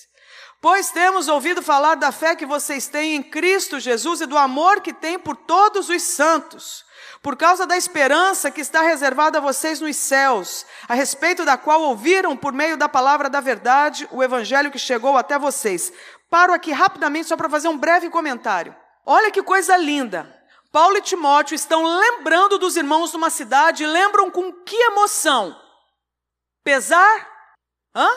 Pois 0.59 0.89
temos 0.89 1.27
ouvido 1.27 1.61
falar 1.61 1.95
da 1.95 2.11
fé 2.11 2.35
que 2.35 2.45
vocês 2.45 2.87
têm 2.87 3.15
em 3.15 3.21
Cristo 3.21 3.79
Jesus 3.79 4.21
e 4.21 4.25
do 4.25 4.37
amor 4.37 4.81
que 4.81 4.91
têm 4.91 5.19
por 5.19 5.35
todos 5.35 5.87
os 5.87 6.01
santos, 6.01 6.83
por 7.21 7.35
causa 7.35 7.67
da 7.67 7.77
esperança 7.77 8.49
que 8.49 8.61
está 8.61 8.81
reservada 8.81 9.37
a 9.37 9.41
vocês 9.41 9.79
nos 9.79 9.95
céus, 9.95 10.65
a 10.87 10.95
respeito 10.95 11.45
da 11.45 11.57
qual 11.57 11.81
ouviram 11.83 12.35
por 12.35 12.51
meio 12.53 12.75
da 12.75 12.89
palavra 12.89 13.29
da 13.29 13.39
verdade 13.39 14.07
o 14.11 14.23
evangelho 14.23 14.71
que 14.71 14.79
chegou 14.79 15.15
até 15.15 15.37
vocês. 15.37 15.93
Paro 16.27 16.51
aqui 16.53 16.71
rapidamente 16.71 17.27
só 17.27 17.37
para 17.37 17.49
fazer 17.49 17.67
um 17.67 17.77
breve 17.77 18.09
comentário. 18.09 18.75
Olha 19.05 19.31
que 19.31 19.43
coisa 19.43 19.77
linda. 19.77 20.35
Paulo 20.71 20.97
e 20.97 21.01
Timóteo 21.01 21.55
estão 21.55 21.83
lembrando 21.83 22.57
dos 22.57 22.75
irmãos 22.75 23.11
de 23.11 23.17
uma 23.17 23.29
cidade, 23.29 23.85
lembram 23.85 24.29
com 24.29 24.51
que 24.51 24.75
emoção? 24.75 25.55
Pesar? 26.63 27.27
Hã? 27.95 28.09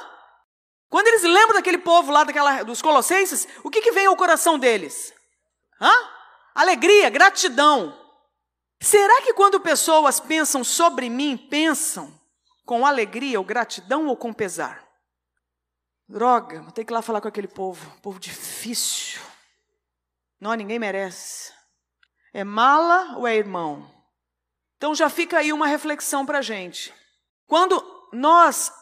Quando 0.91 1.07
eles 1.07 1.23
lembram 1.23 1.55
daquele 1.55 1.79
povo 1.79 2.11
lá 2.11 2.25
daquela, 2.25 2.65
dos 2.65 2.83
Colossenses, 2.83 3.47
o 3.63 3.71
que, 3.71 3.81
que 3.81 3.93
vem 3.93 4.07
ao 4.07 4.17
coração 4.17 4.59
deles? 4.59 5.15
Hã? 5.81 5.93
Alegria, 6.53 7.09
gratidão. 7.09 7.97
Será 8.81 9.23
que 9.23 9.33
quando 9.33 9.61
pessoas 9.61 10.19
pensam 10.19 10.65
sobre 10.65 11.09
mim, 11.09 11.37
pensam 11.37 12.13
com 12.67 12.85
alegria 12.85 13.39
ou 13.39 13.45
gratidão 13.45 14.09
ou 14.09 14.17
com 14.17 14.33
pesar? 14.33 14.85
Droga, 16.09 16.61
vou 16.61 16.73
ter 16.73 16.85
que 16.85 16.93
ir 16.93 16.95
lá 16.95 17.03
falar 17.03 17.21
com 17.21 17.29
aquele 17.29 17.47
povo, 17.47 17.89
povo 18.03 18.19
difícil. 18.19 19.21
Não, 20.41 20.55
ninguém 20.55 20.81
merece. 20.81 21.53
É 22.35 22.43
mala 22.43 23.17
ou 23.17 23.29
é 23.29 23.37
irmão? 23.37 23.89
Então 24.77 24.93
já 24.93 25.09
fica 25.09 25.39
aí 25.39 25.53
uma 25.53 25.69
reflexão 25.69 26.27
para 26.27 26.39
a 26.39 26.43
gente. 26.43 26.93
Quando 27.47 27.81
nós 28.13 28.73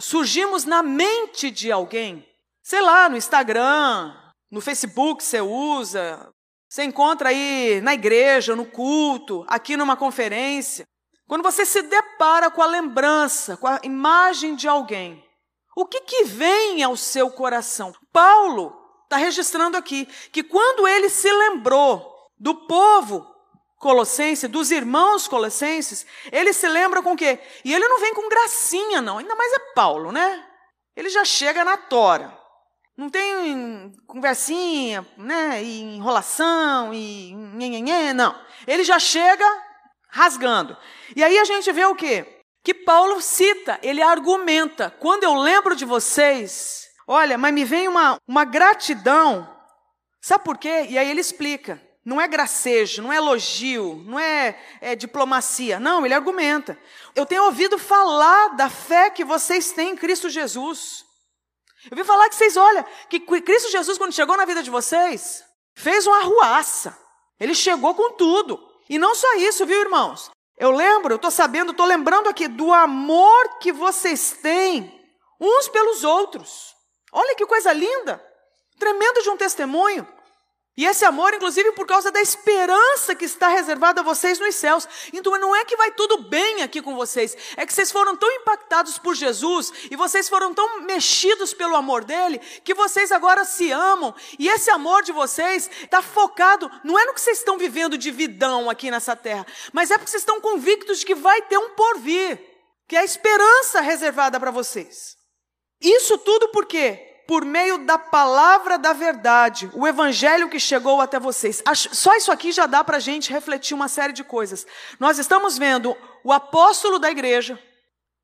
surgimos 0.00 0.64
na 0.64 0.82
mente 0.82 1.50
de 1.50 1.70
alguém, 1.70 2.26
sei 2.62 2.80
lá, 2.80 3.08
no 3.08 3.16
Instagram, 3.16 4.14
no 4.50 4.60
Facebook 4.60 5.22
você 5.22 5.40
usa, 5.40 6.32
você 6.68 6.84
encontra 6.84 7.30
aí 7.30 7.80
na 7.82 7.94
igreja, 7.94 8.54
no 8.54 8.66
culto, 8.66 9.44
aqui 9.48 9.76
numa 9.76 9.96
conferência. 9.96 10.86
Quando 11.26 11.42
você 11.42 11.64
se 11.64 11.82
depara 11.82 12.50
com 12.50 12.62
a 12.62 12.66
lembrança, 12.66 13.56
com 13.56 13.66
a 13.66 13.80
imagem 13.82 14.54
de 14.54 14.68
alguém, 14.68 15.22
o 15.76 15.86
que, 15.86 16.00
que 16.00 16.24
vem 16.24 16.82
ao 16.82 16.96
seu 16.96 17.30
coração? 17.30 17.94
Paulo 18.12 18.74
está 19.04 19.16
registrando 19.16 19.76
aqui 19.76 20.06
que 20.32 20.42
quando 20.42 20.88
ele 20.88 21.08
se 21.08 21.32
lembrou 21.32 22.14
do 22.38 22.54
povo 22.66 23.26
colossense, 23.78 24.48
dos 24.48 24.70
irmãos 24.70 25.28
colossenses, 25.28 26.06
ele 26.32 26.52
se 26.52 26.68
lembra 26.68 27.02
com 27.02 27.12
o 27.12 27.16
quê? 27.16 27.38
E 27.64 27.72
ele 27.72 27.86
não 27.88 28.00
vem 28.00 28.12
com 28.12 28.28
gracinha, 28.28 29.00
não. 29.00 29.18
Ainda 29.18 29.34
mais 29.36 29.52
é 29.52 29.58
Paulo, 29.74 30.12
né? 30.12 30.44
Ele 30.96 31.08
já 31.08 31.24
chega 31.24 31.64
na 31.64 31.76
tora. 31.76 32.36
Não 32.96 33.08
tem 33.08 33.92
conversinha, 34.06 35.06
né? 35.16 35.62
E 35.62 35.80
enrolação 35.96 36.92
e 36.92 37.32
nhenhenhê, 37.34 38.12
não. 38.12 38.34
Ele 38.66 38.82
já 38.82 38.98
chega 38.98 39.46
rasgando. 40.10 40.76
E 41.14 41.22
aí 41.22 41.38
a 41.38 41.44
gente 41.44 41.70
vê 41.70 41.84
o 41.84 41.94
quê? 41.94 42.42
Que 42.64 42.74
Paulo 42.74 43.20
cita, 43.20 43.78
ele 43.82 44.02
argumenta. 44.02 44.90
Quando 44.98 45.22
eu 45.22 45.34
lembro 45.34 45.76
de 45.76 45.84
vocês, 45.84 46.88
olha, 47.06 47.38
mas 47.38 47.54
me 47.54 47.64
vem 47.64 47.86
uma, 47.86 48.18
uma 48.26 48.44
gratidão. 48.44 49.48
Sabe 50.20 50.42
por 50.42 50.58
quê? 50.58 50.86
E 50.88 50.98
aí 50.98 51.08
ele 51.08 51.20
explica. 51.20 51.80
Não 52.08 52.18
é 52.18 52.26
gracejo, 52.26 53.02
não 53.02 53.12
é 53.12 53.16
elogio, 53.16 54.02
não 54.06 54.18
é, 54.18 54.58
é, 54.80 54.96
diplomacia. 54.96 55.78
Não, 55.78 56.06
ele 56.06 56.14
argumenta. 56.14 56.80
Eu 57.14 57.26
tenho 57.26 57.44
ouvido 57.44 57.78
falar 57.78 58.56
da 58.56 58.70
fé 58.70 59.10
que 59.10 59.22
vocês 59.22 59.72
têm 59.72 59.90
em 59.90 59.96
Cristo 59.96 60.30
Jesus. 60.30 61.04
Eu 61.90 61.94
vi 61.94 62.04
falar 62.04 62.30
que 62.30 62.34
vocês, 62.34 62.56
olha, 62.56 62.82
que 63.10 63.20
Cristo 63.20 63.70
Jesus, 63.70 63.98
quando 63.98 64.14
chegou 64.14 64.38
na 64.38 64.46
vida 64.46 64.62
de 64.62 64.70
vocês, 64.70 65.44
fez 65.74 66.06
uma 66.06 66.20
arruaça. 66.20 66.98
Ele 67.38 67.54
chegou 67.54 67.94
com 67.94 68.12
tudo. 68.12 68.58
E 68.88 68.98
não 68.98 69.14
só 69.14 69.34
isso, 69.34 69.66
viu, 69.66 69.78
irmãos? 69.78 70.30
Eu 70.56 70.70
lembro, 70.70 71.12
eu 71.12 71.16
estou 71.16 71.30
sabendo, 71.30 71.72
estou 71.72 71.84
lembrando 71.84 72.30
aqui 72.30 72.48
do 72.48 72.72
amor 72.72 73.58
que 73.58 73.70
vocês 73.70 74.32
têm 74.40 74.98
uns 75.38 75.68
pelos 75.68 76.04
outros. 76.04 76.74
Olha 77.12 77.34
que 77.34 77.44
coisa 77.44 77.70
linda! 77.70 78.18
Tremendo 78.78 79.20
de 79.20 79.28
um 79.28 79.36
testemunho. 79.36 80.08
E 80.78 80.86
esse 80.86 81.04
amor, 81.04 81.34
inclusive, 81.34 81.72
por 81.72 81.84
causa 81.84 82.08
da 82.12 82.22
esperança 82.22 83.12
que 83.12 83.24
está 83.24 83.48
reservada 83.48 84.00
a 84.00 84.04
vocês 84.04 84.38
nos 84.38 84.54
céus. 84.54 84.86
Então 85.12 85.36
não 85.40 85.56
é 85.56 85.64
que 85.64 85.76
vai 85.76 85.90
tudo 85.90 86.18
bem 86.18 86.62
aqui 86.62 86.80
com 86.80 86.94
vocês, 86.94 87.36
é 87.56 87.66
que 87.66 87.74
vocês 87.74 87.90
foram 87.90 88.16
tão 88.16 88.30
impactados 88.30 88.96
por 88.96 89.16
Jesus 89.16 89.72
e 89.90 89.96
vocês 89.96 90.28
foram 90.28 90.54
tão 90.54 90.82
mexidos 90.82 91.52
pelo 91.52 91.74
amor 91.74 92.04
dele 92.04 92.38
que 92.62 92.74
vocês 92.74 93.10
agora 93.10 93.44
se 93.44 93.72
amam. 93.72 94.14
E 94.38 94.48
esse 94.48 94.70
amor 94.70 95.02
de 95.02 95.10
vocês 95.10 95.68
está 95.82 96.00
focado, 96.00 96.70
não 96.84 96.96
é 96.96 97.04
no 97.06 97.12
que 97.12 97.20
vocês 97.20 97.38
estão 97.38 97.58
vivendo 97.58 97.98
de 97.98 98.12
vidão 98.12 98.70
aqui 98.70 98.88
nessa 98.88 99.16
terra, 99.16 99.44
mas 99.72 99.90
é 99.90 99.98
porque 99.98 100.12
vocês 100.12 100.22
estão 100.22 100.40
convictos 100.40 101.00
de 101.00 101.06
que 101.06 101.14
vai 101.16 101.42
ter 101.42 101.58
um 101.58 101.70
porvir, 101.70 102.40
que 102.86 102.94
é 102.94 103.00
a 103.00 103.04
esperança 103.04 103.80
reservada 103.80 104.38
para 104.38 104.52
vocês. 104.52 105.16
Isso 105.80 106.16
tudo 106.18 106.50
por 106.50 106.66
quê? 106.66 107.07
Por 107.28 107.44
meio 107.44 107.84
da 107.84 107.98
palavra 107.98 108.78
da 108.78 108.94
verdade, 108.94 109.70
o 109.74 109.86
evangelho 109.86 110.48
que 110.48 110.58
chegou 110.58 110.98
até 110.98 111.20
vocês. 111.20 111.62
Só 111.92 112.16
isso 112.16 112.32
aqui 112.32 112.50
já 112.50 112.64
dá 112.64 112.82
para 112.82 112.96
a 112.96 113.00
gente 113.00 113.30
refletir 113.30 113.74
uma 113.74 113.86
série 113.86 114.14
de 114.14 114.24
coisas. 114.24 114.66
Nós 114.98 115.18
estamos 115.18 115.58
vendo 115.58 115.94
o 116.24 116.32
apóstolo 116.32 116.98
da 116.98 117.10
igreja 117.10 117.62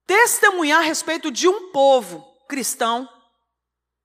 testemunhar 0.06 0.80
a 0.80 0.84
respeito 0.84 1.30
de 1.30 1.46
um 1.46 1.70
povo 1.70 2.24
cristão 2.48 3.06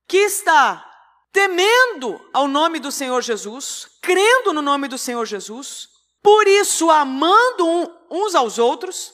que 0.05 0.17
está 0.17 0.85
temendo 1.31 2.19
ao 2.33 2.49
nome 2.49 2.77
do 2.77 2.91
Senhor 2.91 3.21
Jesus, 3.21 3.88
crendo 4.01 4.51
no 4.51 4.62
nome 4.62 4.89
do 4.89 4.97
Senhor 4.97 5.25
Jesus, 5.25 5.88
por 6.21 6.45
isso 6.45 6.91
amando 6.91 7.89
uns 8.12 8.35
aos 8.35 8.59
outros, 8.59 9.13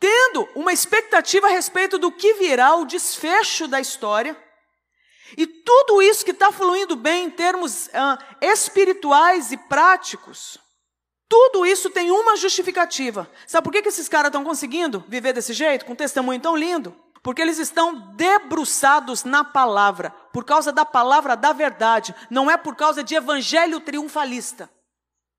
tendo 0.00 0.48
uma 0.54 0.72
expectativa 0.72 1.48
a 1.48 1.50
respeito 1.50 1.98
do 1.98 2.10
que 2.10 2.32
virá, 2.32 2.76
o 2.76 2.86
desfecho 2.86 3.68
da 3.68 3.78
história 3.78 4.47
e 5.36 5.46
tudo 5.46 6.00
isso 6.00 6.24
que 6.24 6.30
está 6.30 6.50
fluindo 6.50 6.96
bem 6.96 7.26
em 7.26 7.30
termos 7.30 7.90
ah, 7.92 8.18
espirituais 8.40 9.52
e 9.52 9.56
práticos, 9.56 10.58
tudo 11.28 11.66
isso 11.66 11.90
tem 11.90 12.10
uma 12.10 12.36
justificativa. 12.36 13.30
Sabe 13.46 13.64
por 13.64 13.72
que, 13.72 13.82
que 13.82 13.88
esses 13.88 14.08
caras 14.08 14.28
estão 14.28 14.42
conseguindo 14.42 15.04
viver 15.06 15.34
desse 15.34 15.52
jeito, 15.52 15.84
com 15.84 15.92
um 15.92 15.96
testemunho 15.96 16.40
tão 16.40 16.56
lindo? 16.56 16.96
Porque 17.22 17.42
eles 17.42 17.58
estão 17.58 18.14
debruçados 18.14 19.24
na 19.24 19.44
palavra, 19.44 20.10
por 20.32 20.44
causa 20.44 20.72
da 20.72 20.84
palavra 20.84 21.36
da 21.36 21.52
verdade, 21.52 22.14
não 22.30 22.50
é 22.50 22.56
por 22.56 22.74
causa 22.74 23.02
de 23.02 23.14
evangelho 23.14 23.80
triunfalista, 23.80 24.70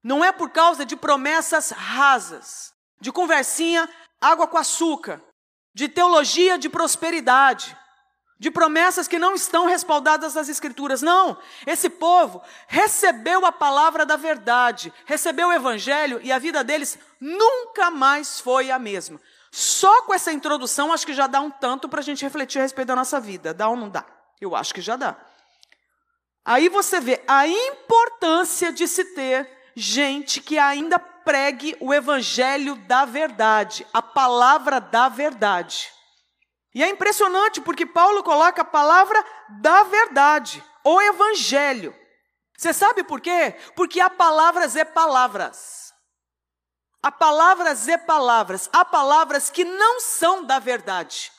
não 0.04 0.24
é 0.24 0.32
por 0.32 0.52
causa 0.52 0.86
de 0.86 0.96
promessas 0.96 1.72
rasas, 1.72 2.72
de 3.02 3.12
conversinha 3.12 3.90
água 4.22 4.46
com 4.46 4.58
açúcar, 4.58 5.22
de 5.74 5.88
teologia 5.88 6.60
de 6.60 6.70
prosperidade 6.70 7.76
de 8.40 8.50
promessas 8.50 9.08
que 9.08 9.20
não 9.20 9.36
estão 9.36 9.66
respaldadas 9.66 10.34
nas 10.34 10.48
Escrituras. 10.48 11.02
Não, 11.02 11.38
esse 11.68 11.90
povo 11.90 12.42
recebeu 12.68 13.46
a 13.46 13.52
palavra 13.52 14.06
da 14.06 14.16
verdade, 14.16 14.94
recebeu 15.06 15.50
o 15.50 15.54
Evangelho 15.54 16.22
e 16.24 16.32
a 16.32 16.40
vida 16.40 16.64
deles 16.64 16.98
nunca 17.20 17.92
mais 17.92 18.40
foi 18.40 18.72
a 18.72 18.80
mesma. 18.80 19.20
Só 19.52 20.04
com 20.04 20.14
essa 20.14 20.32
introdução, 20.32 20.94
acho 20.94 21.06
que 21.06 21.14
já 21.14 21.28
dá 21.28 21.42
um 21.42 21.52
tanto 21.52 21.90
para 21.90 22.00
a 22.00 22.04
gente 22.04 22.24
refletir 22.24 22.60
a 22.60 22.62
respeito 22.62 22.88
da 22.88 22.96
nossa 22.96 23.20
vida. 23.20 23.54
Dá 23.54 23.68
ou 23.68 23.76
não 23.76 23.90
dá? 23.90 24.06
Eu 24.40 24.56
acho 24.56 24.74
que 24.74 24.82
já 24.82 24.96
dá. 24.96 25.18
Aí 26.46 26.70
você 26.70 27.02
vê 27.02 27.22
a 27.28 27.46
importância 27.46 28.72
de 28.72 28.88
se 28.88 29.04
ter 29.14 29.50
gente 29.76 30.40
que 30.40 30.58
ainda 30.58 30.98
pregue 30.98 31.76
o 31.80 31.94
Evangelho 31.94 32.76
da 32.88 33.06
verdade, 33.06 33.86
a 33.94 34.02
palavra 34.02 34.80
da 34.80 35.10
verdade. 35.10 35.92
E 36.80 36.84
é 36.84 36.88
impressionante 36.88 37.60
porque 37.60 37.86
Paulo 37.86 38.24
coloca 38.24 38.62
a 38.62 38.66
palavra 38.66 39.22
da 39.50 39.84
verdade, 39.84 40.64
o 40.82 41.02
evangelho. 41.02 41.94
Você 42.58 42.72
sabe 42.72 43.04
por 43.04 43.20
quê? 43.20 43.54
Porque 43.76 44.00
há 44.00 44.10
palavras 44.10 44.78
e 44.78 44.86
palavras. 44.86 45.94
Há 47.04 47.12
palavras 47.12 47.86
e 47.90 47.98
palavras. 47.98 48.70
Há 48.72 48.86
palavras 48.86 49.50
que 49.50 49.66
não 49.66 50.00
são 50.00 50.46
da 50.46 50.58
verdade. 50.58 51.34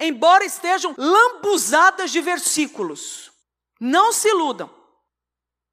Embora 0.00 0.44
estejam 0.44 0.92
lambuzadas 0.98 2.10
de 2.10 2.20
versículos. 2.20 3.30
Não 3.80 4.12
se 4.12 4.26
iludam. 4.26 4.74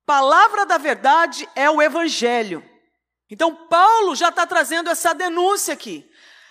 Palavra 0.05 0.63
da 0.63 0.77
verdade 0.77 1.49
é 1.55 1.67
o 1.67 1.81
evangelho. 1.81 2.63
Então, 3.31 3.67
Paulo 3.67 4.15
já 4.15 4.29
está 4.29 4.45
trazendo 4.45 4.91
essa 4.91 5.11
denúncia 5.15 5.73
aqui. 5.73 6.07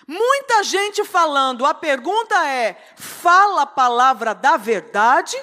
Muita 0.07 0.63
gente 0.63 1.03
falando, 1.03 1.65
a 1.65 1.73
pergunta 1.73 2.47
é: 2.47 2.81
fala 2.95 3.63
a 3.63 3.67
palavra 3.67 4.33
da 4.33 4.55
verdade 4.55 5.37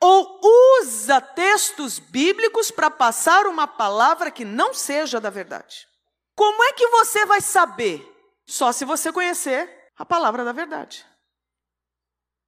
ou 0.00 0.40
usa 0.80 1.20
textos 1.20 1.98
bíblicos 1.98 2.70
para 2.70 2.90
passar 2.90 3.46
uma 3.46 3.66
palavra 3.66 4.30
que 4.30 4.44
não 4.44 4.72
seja 4.72 5.20
da 5.20 5.30
verdade? 5.30 5.86
Como 6.34 6.64
é 6.64 6.72
que 6.72 6.88
você 6.88 7.26
vai 7.26 7.40
saber? 7.40 8.08
Só 8.46 8.72
se 8.72 8.84
você 8.84 9.12
conhecer 9.12 9.70
a 9.96 10.04
palavra 10.04 10.44
da 10.44 10.52
verdade. 10.52 11.06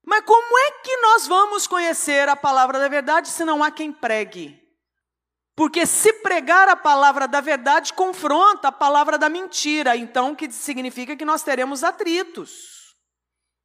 Mas 0.04 0.24
como 0.24 0.58
é 0.58 0.70
que 0.82 0.96
nós 0.96 1.26
vamos 1.26 1.66
conhecer 1.66 2.28
a 2.28 2.36
palavra 2.36 2.78
da 2.78 2.88
verdade 2.88 3.28
se 3.28 3.44
não 3.44 3.62
há 3.62 3.70
quem 3.70 3.92
pregue? 3.92 4.63
Porque 5.56 5.86
se 5.86 6.12
pregar 6.14 6.68
a 6.68 6.76
palavra 6.76 7.28
da 7.28 7.40
verdade 7.40 7.92
confronta 7.92 8.68
a 8.68 8.72
palavra 8.72 9.16
da 9.16 9.28
mentira, 9.28 9.96
então 9.96 10.34
que 10.34 10.50
significa 10.50 11.16
que 11.16 11.24
nós 11.24 11.42
teremos 11.42 11.84
atritos. 11.84 12.96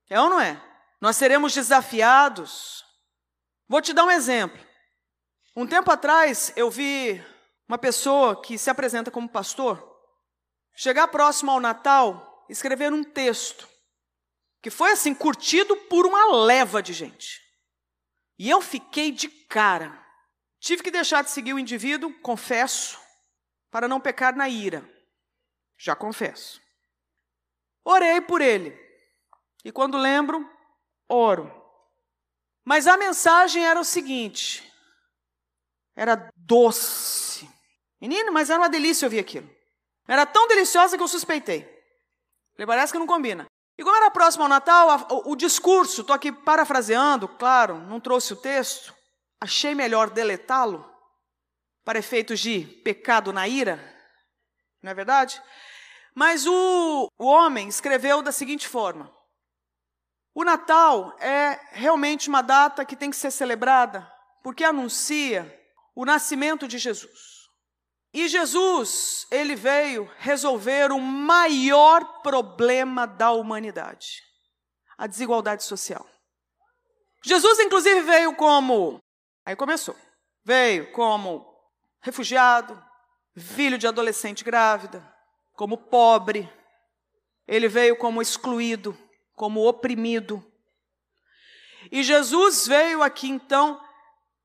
É 0.10 0.20
ou 0.20 0.30
não 0.30 0.40
é? 0.40 0.62
Nós 1.02 1.18
seremos 1.18 1.54
desafiados. 1.54 2.84
Vou 3.68 3.82
te 3.82 3.94
dar 3.94 4.06
um 4.06 4.12
exemplo. 4.12 4.60
Um 5.56 5.66
tempo 5.66 5.92
atrás 5.92 6.54
eu 6.56 6.70
vi 6.70 7.24
uma 7.68 7.78
pessoa 7.78 8.42
que 8.42 8.58
se 8.58 8.70
apresenta 8.70 9.12
como 9.12 9.30
pastor 9.30 9.88
chegar 10.76 11.08
próximo 11.10 11.52
ao 11.52 11.60
Natal, 11.60 12.46
escrever 12.50 12.94
um 12.94 13.04
texto 13.04 13.68
que 14.62 14.70
foi 14.70 14.92
assim 14.92 15.14
curtido 15.14 15.76
por 15.76 16.06
uma 16.06 16.38
leva 16.46 16.82
de 16.82 16.94
gente. 16.94 17.42
E 18.38 18.50
eu 18.50 18.62
fiquei 18.62 19.12
de 19.12 19.28
cara. 19.28 20.09
Tive 20.60 20.84
que 20.84 20.92
deixar 20.92 21.24
de 21.24 21.32
seguir 21.32 21.54
o 21.54 21.60
indivíduo, 21.60 22.14
confesso, 22.22 23.00
para 23.72 23.88
não 23.88 24.00
pecar 24.00 24.36
na 24.36 24.50
ira. 24.50 24.88
Já 25.78 25.96
confesso. 25.96 26.62
Orei 27.84 28.20
por 28.22 28.42
ele. 28.42 28.78
E 29.64 29.72
quando 29.72 29.98
lembro, 29.98 30.48
oro. 31.08 31.52
Mas 32.66 32.88
a 32.88 32.98
mensagem 32.98 33.66
era 33.66 33.80
o 33.80 33.86
seguinte: 33.86 34.70
era 35.96 36.32
doce. 36.36 37.50
Menino, 38.02 38.32
mas 38.32 38.50
era 38.50 38.60
uma 38.60 38.70
delícia 38.70 39.06
ouvir 39.06 39.20
aquilo. 39.20 39.50
Era 40.08 40.26
tão 40.26 40.48
deliciosa 40.48 40.98
que 40.98 41.04
eu 41.04 41.08
suspeitei. 41.08 41.62
Falei, 42.54 42.68
parece 42.68 42.92
que 42.92 43.00
não 43.00 43.08
combina. 43.08 43.46
E 43.78 43.84
como 43.84 43.96
era 43.96 44.12
próximo 44.12 44.44
ao 44.44 44.50
Natal, 44.50 44.90
a, 44.90 45.08
o, 45.14 45.32
o 45.32 45.36
discurso, 45.36 46.02
estou 46.02 46.14
aqui 46.14 46.32
parafraseando, 46.32 47.28
claro, 47.28 47.80
não 47.80 48.00
trouxe 48.00 48.34
o 48.34 48.36
texto, 48.36 48.94
achei 49.42 49.74
melhor 49.74 50.10
deletá-lo 50.10 50.86
para 51.84 52.00
efeitos 52.00 52.40
de 52.40 52.62
pecado 52.84 53.34
na 53.34 53.48
ira, 53.48 53.78
não 54.82 54.92
é 54.92 54.94
verdade? 54.94 55.42
Mas 56.14 56.46
o, 56.46 57.08
o 57.18 57.26
homem 57.26 57.68
escreveu 57.68 58.22
da 58.22 58.32
seguinte 58.32 58.68
forma: 58.68 59.14
O 60.34 60.44
Natal 60.44 61.16
é 61.20 61.60
realmente 61.72 62.30
uma 62.30 62.42
data 62.42 62.86
que 62.86 62.96
tem 62.96 63.10
que 63.10 63.16
ser 63.16 63.32
celebrada 63.32 64.12
porque 64.44 64.64
anuncia 64.64 65.56
o 65.96 66.06
nascimento 66.06 66.68
de 66.68 66.78
Jesus. 66.78 67.40
E 68.14 68.28
Jesus, 68.28 69.28
ele 69.30 69.56
veio 69.56 70.12
resolver 70.18 70.92
o 70.92 71.00
maior 71.00 72.22
problema 72.22 73.06
da 73.06 73.32
humanidade: 73.32 74.24
a 74.98 75.06
desigualdade 75.06 75.64
social. 75.64 76.08
Jesus, 77.24 77.60
inclusive, 77.60 78.02
veio 78.02 78.36
como. 78.36 79.00
Aí 79.50 79.56
começou. 79.56 79.96
Veio 80.46 80.92
como 80.92 81.44
refugiado, 82.02 82.80
filho 83.36 83.80
de 83.80 83.88
adolescente 83.88 84.44
grávida, 84.44 85.04
como 85.54 85.76
pobre. 85.76 86.48
Ele 87.48 87.68
veio 87.68 87.98
como 87.98 88.22
excluído, 88.22 88.96
como 89.34 89.68
oprimido. 89.68 90.46
E 91.92 92.04
Jesus 92.04 92.68
veio 92.68 93.02
aqui 93.02 93.28
então 93.28 93.84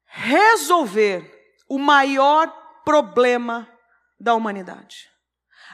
resolver 0.06 1.54
o 1.68 1.78
maior 1.78 2.46
problema 2.82 3.70
da 4.18 4.34
humanidade. 4.34 5.10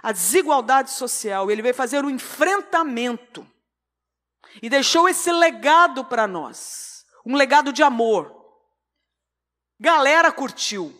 A 0.02 0.10
desigualdade 0.10 0.90
social. 0.90 1.52
Ele 1.52 1.62
veio 1.62 1.72
fazer 1.72 2.04
o 2.04 2.10
enfrentamento 2.10 3.48
e 4.60 4.68
deixou 4.68 5.08
esse 5.08 5.30
legado 5.30 6.04
para 6.04 6.26
nós 6.26 7.06
um 7.24 7.36
legado 7.36 7.72
de 7.72 7.84
amor. 7.84 8.39
Galera 9.80 10.30
curtiu. 10.30 10.94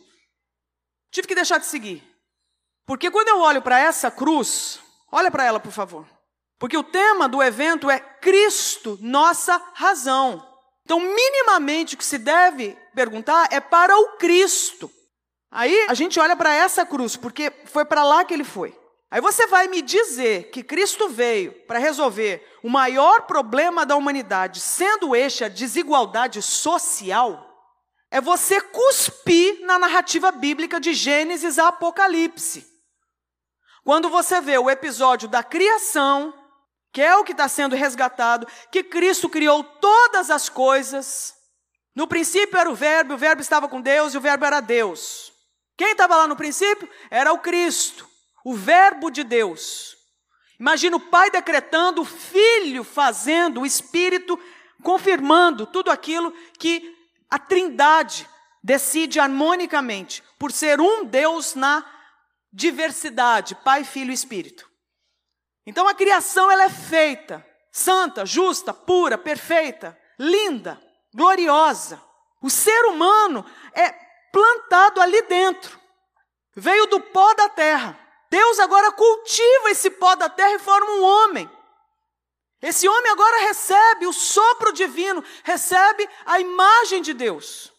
Tive 1.12 1.28
que 1.28 1.34
deixar 1.34 1.58
de 1.58 1.66
seguir. 1.66 2.02
Porque 2.86 3.10
quando 3.10 3.28
eu 3.28 3.40
olho 3.40 3.60
para 3.60 3.78
essa 3.78 4.10
cruz, 4.10 4.80
olha 5.12 5.30
para 5.30 5.44
ela, 5.44 5.60
por 5.60 5.70
favor. 5.70 6.08
Porque 6.58 6.76
o 6.76 6.82
tema 6.82 7.28
do 7.28 7.42
evento 7.42 7.90
é 7.90 8.00
Cristo, 8.00 8.98
nossa 9.02 9.60
razão. 9.74 10.46
Então, 10.82 10.98
minimamente, 10.98 11.94
o 11.94 11.98
que 11.98 12.04
se 12.04 12.18
deve 12.18 12.76
perguntar 12.94 13.48
é 13.52 13.60
para 13.60 13.96
o 13.96 14.16
Cristo. 14.16 14.90
Aí 15.50 15.86
a 15.88 15.94
gente 15.94 16.18
olha 16.18 16.34
para 16.34 16.54
essa 16.54 16.86
cruz, 16.86 17.16
porque 17.16 17.52
foi 17.66 17.84
para 17.84 18.02
lá 18.02 18.24
que 18.24 18.32
ele 18.32 18.44
foi. 18.44 18.76
Aí 19.10 19.20
você 19.20 19.46
vai 19.46 19.68
me 19.68 19.82
dizer 19.82 20.50
que 20.50 20.62
Cristo 20.62 21.08
veio 21.08 21.52
para 21.66 21.78
resolver 21.78 22.46
o 22.62 22.70
maior 22.70 23.22
problema 23.22 23.84
da 23.84 23.96
humanidade, 23.96 24.60
sendo 24.60 25.14
este 25.14 25.44
a 25.44 25.48
desigualdade 25.48 26.40
social? 26.40 27.49
É 28.10 28.20
você 28.20 28.60
cuspir 28.60 29.60
na 29.64 29.78
narrativa 29.78 30.32
bíblica 30.32 30.80
de 30.80 30.92
Gênesis 30.92 31.58
a 31.58 31.68
Apocalipse. 31.68 32.66
Quando 33.84 34.10
você 34.10 34.40
vê 34.40 34.58
o 34.58 34.68
episódio 34.68 35.28
da 35.28 35.42
criação, 35.42 36.34
que 36.92 37.00
é 37.00 37.16
o 37.16 37.24
que 37.24 37.32
está 37.32 37.48
sendo 37.48 37.76
resgatado, 37.76 38.46
que 38.70 38.82
Cristo 38.82 39.28
criou 39.28 39.62
todas 39.62 40.30
as 40.30 40.48
coisas. 40.48 41.34
No 41.94 42.08
princípio 42.08 42.58
era 42.58 42.70
o 42.70 42.74
Verbo, 42.74 43.14
o 43.14 43.18
Verbo 43.18 43.40
estava 43.40 43.68
com 43.68 43.80
Deus 43.80 44.12
e 44.12 44.18
o 44.18 44.20
Verbo 44.20 44.44
era 44.44 44.60
Deus. 44.60 45.32
Quem 45.76 45.92
estava 45.92 46.16
lá 46.16 46.26
no 46.26 46.36
princípio? 46.36 46.88
Era 47.10 47.32
o 47.32 47.38
Cristo, 47.38 48.08
o 48.44 48.54
Verbo 48.54 49.08
de 49.10 49.22
Deus. 49.22 49.96
Imagina 50.58 50.96
o 50.96 51.00
Pai 51.00 51.30
decretando, 51.30 52.02
o 52.02 52.04
Filho 52.04 52.84
fazendo, 52.84 53.60
o 53.60 53.66
Espírito 53.66 54.38
confirmando 54.82 55.64
tudo 55.64 55.90
aquilo 55.90 56.32
que 56.58 56.99
a 57.30 57.38
Trindade 57.38 58.28
decide 58.62 59.20
harmonicamente, 59.20 60.22
por 60.38 60.52
ser 60.52 60.80
um 60.80 61.04
Deus 61.04 61.54
na 61.54 61.84
diversidade, 62.52 63.54
Pai, 63.54 63.84
Filho 63.84 64.10
e 64.10 64.14
Espírito. 64.14 64.68
Então 65.66 65.86
a 65.86 65.94
criação 65.94 66.50
ela 66.50 66.64
é 66.64 66.70
feita 66.70 67.46
santa, 67.70 68.26
justa, 68.26 68.74
pura, 68.74 69.16
perfeita, 69.16 69.98
linda, 70.18 70.80
gloriosa. 71.14 72.02
O 72.42 72.50
ser 72.50 72.86
humano 72.86 73.44
é 73.72 73.90
plantado 74.32 75.00
ali 75.00 75.22
dentro. 75.22 75.78
Veio 76.54 76.86
do 76.86 77.00
pó 77.00 77.32
da 77.34 77.48
terra. 77.48 77.98
Deus 78.30 78.58
agora 78.58 78.92
cultiva 78.92 79.70
esse 79.70 79.90
pó 79.90 80.14
da 80.14 80.28
terra 80.28 80.54
e 80.54 80.58
forma 80.58 80.90
um 80.92 81.02
homem. 81.04 81.50
Esse 82.62 82.86
homem 82.86 83.10
agora 83.10 83.46
recebe 83.46 84.06
o 84.06 84.12
sopro 84.12 84.72
divino, 84.72 85.24
recebe 85.42 86.08
a 86.26 86.38
imagem 86.38 87.00
de 87.00 87.14
Deus. 87.14 87.72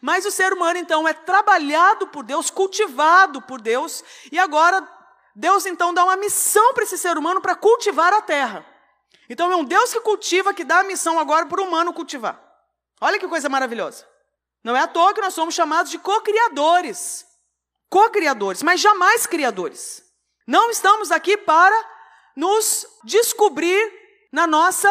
Mas 0.00 0.26
o 0.26 0.30
ser 0.30 0.52
humano 0.52 0.78
então 0.78 1.08
é 1.08 1.14
trabalhado 1.14 2.06
por 2.08 2.22
Deus, 2.22 2.50
cultivado 2.50 3.40
por 3.40 3.60
Deus, 3.60 4.04
e 4.30 4.38
agora 4.38 4.86
Deus 5.34 5.64
então 5.64 5.94
dá 5.94 6.04
uma 6.04 6.16
missão 6.16 6.74
para 6.74 6.84
esse 6.84 6.98
ser 6.98 7.16
humano 7.16 7.40
para 7.40 7.56
cultivar 7.56 8.12
a 8.12 8.20
terra. 8.20 8.66
Então 9.28 9.50
é 9.50 9.56
um 9.56 9.64
Deus 9.64 9.92
que 9.92 10.00
cultiva 10.00 10.52
que 10.52 10.64
dá 10.64 10.80
a 10.80 10.84
missão 10.84 11.18
agora 11.18 11.46
para 11.46 11.62
o 11.62 11.64
humano 11.64 11.94
cultivar. 11.94 12.38
Olha 13.00 13.18
que 13.18 13.26
coisa 13.26 13.48
maravilhosa. 13.48 14.06
Não 14.62 14.76
é 14.76 14.80
à 14.80 14.86
toa 14.86 15.14
que 15.14 15.20
nós 15.20 15.32
somos 15.34 15.54
chamados 15.54 15.90
de 15.90 15.98
co-criadores. 15.98 17.26
Co-criadores, 17.88 18.62
mas 18.62 18.80
jamais 18.80 19.26
criadores. 19.26 20.02
Não 20.46 20.70
estamos 20.70 21.10
aqui 21.10 21.36
para 21.36 21.93
nos 22.36 22.86
descobrir 23.04 23.92
na 24.32 24.46
nossa 24.46 24.88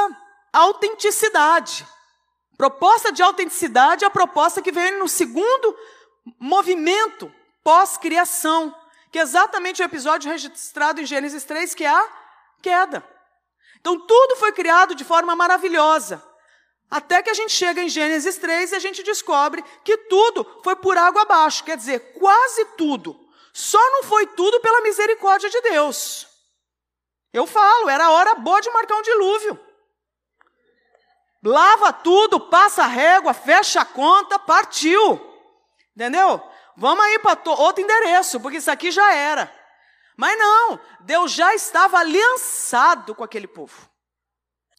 autenticidade. 0.52 1.86
Proposta 2.58 3.12
de 3.12 3.24
autenticidade 3.24 4.04
é 4.04 4.08
a 4.08 4.12
proposta 4.12 4.62
que 4.62 4.72
vem 4.72 4.98
no 5.00 5.08
segundo 5.08 5.76
movimento 6.40 7.34
pós-criação, 7.64 8.74
que 9.12 9.20
é 9.20 9.22
exatamente 9.22 9.82
o 9.82 9.86
episódio 9.86 10.32
registrado 10.32 11.02
em 11.02 11.06
Gênesis 11.06 11.44
3, 11.44 11.74
que 11.74 11.84
é 11.84 11.90
a 11.90 12.10
queda. 12.62 13.04
Então 13.80 14.00
tudo 14.00 14.38
foi 14.38 14.52
criado 14.52 14.96
de 14.96 15.04
forma 15.04 15.36
maravilhosa. 15.36 16.24
Até 16.90 17.24
que 17.24 17.30
a 17.30 17.34
gente 17.34 17.52
chega 17.52 17.82
em 17.82 17.90
Gênesis 17.90 18.38
3 18.38 18.72
e 18.72 18.76
a 18.76 18.80
gente 18.80 19.02
descobre 19.02 19.64
que 19.84 19.98
tudo 19.98 20.62
foi 20.64 20.76
por 20.76 20.96
água 20.96 21.24
abaixo, 21.24 21.64
quer 21.64 21.76
dizer, 21.76 22.14
quase 22.14 22.66
tudo. 22.78 23.20
Só 23.52 23.80
não 23.92 24.04
foi 24.04 24.28
tudo 24.28 24.60
pela 24.60 24.82
misericórdia 24.82 25.50
de 25.50 25.60
Deus. 25.62 26.28
Eu 27.34 27.48
falo, 27.48 27.90
era 27.90 28.12
hora 28.12 28.36
boa 28.36 28.62
de 28.62 28.70
marcar 28.70 28.96
um 28.96 29.02
dilúvio. 29.02 29.60
Lava 31.44 31.92
tudo, 31.92 32.40
passa 32.40 32.84
a 32.84 32.88
régua, 32.88 33.34
fecha 33.34 33.82
a 33.82 33.86
conta, 33.86 34.40
partiu. 34.40 35.20
Entendeu? 35.96 36.42
Vamos 36.78 37.04
aí 37.04 37.20
para 37.20 37.38
outro 37.52 37.84
endereço, 37.84 38.40
porque 38.40 38.58
isso 38.58 38.72
aqui 38.72 38.92
já 38.92 39.14
era. 39.14 39.54
Mas 40.16 40.38
não, 40.38 40.80
Deus 41.02 41.32
já 41.32 41.54
estava 41.56 41.98
aliançado 41.98 43.16
com 43.16 43.24
aquele 43.24 43.48
povo 43.48 43.92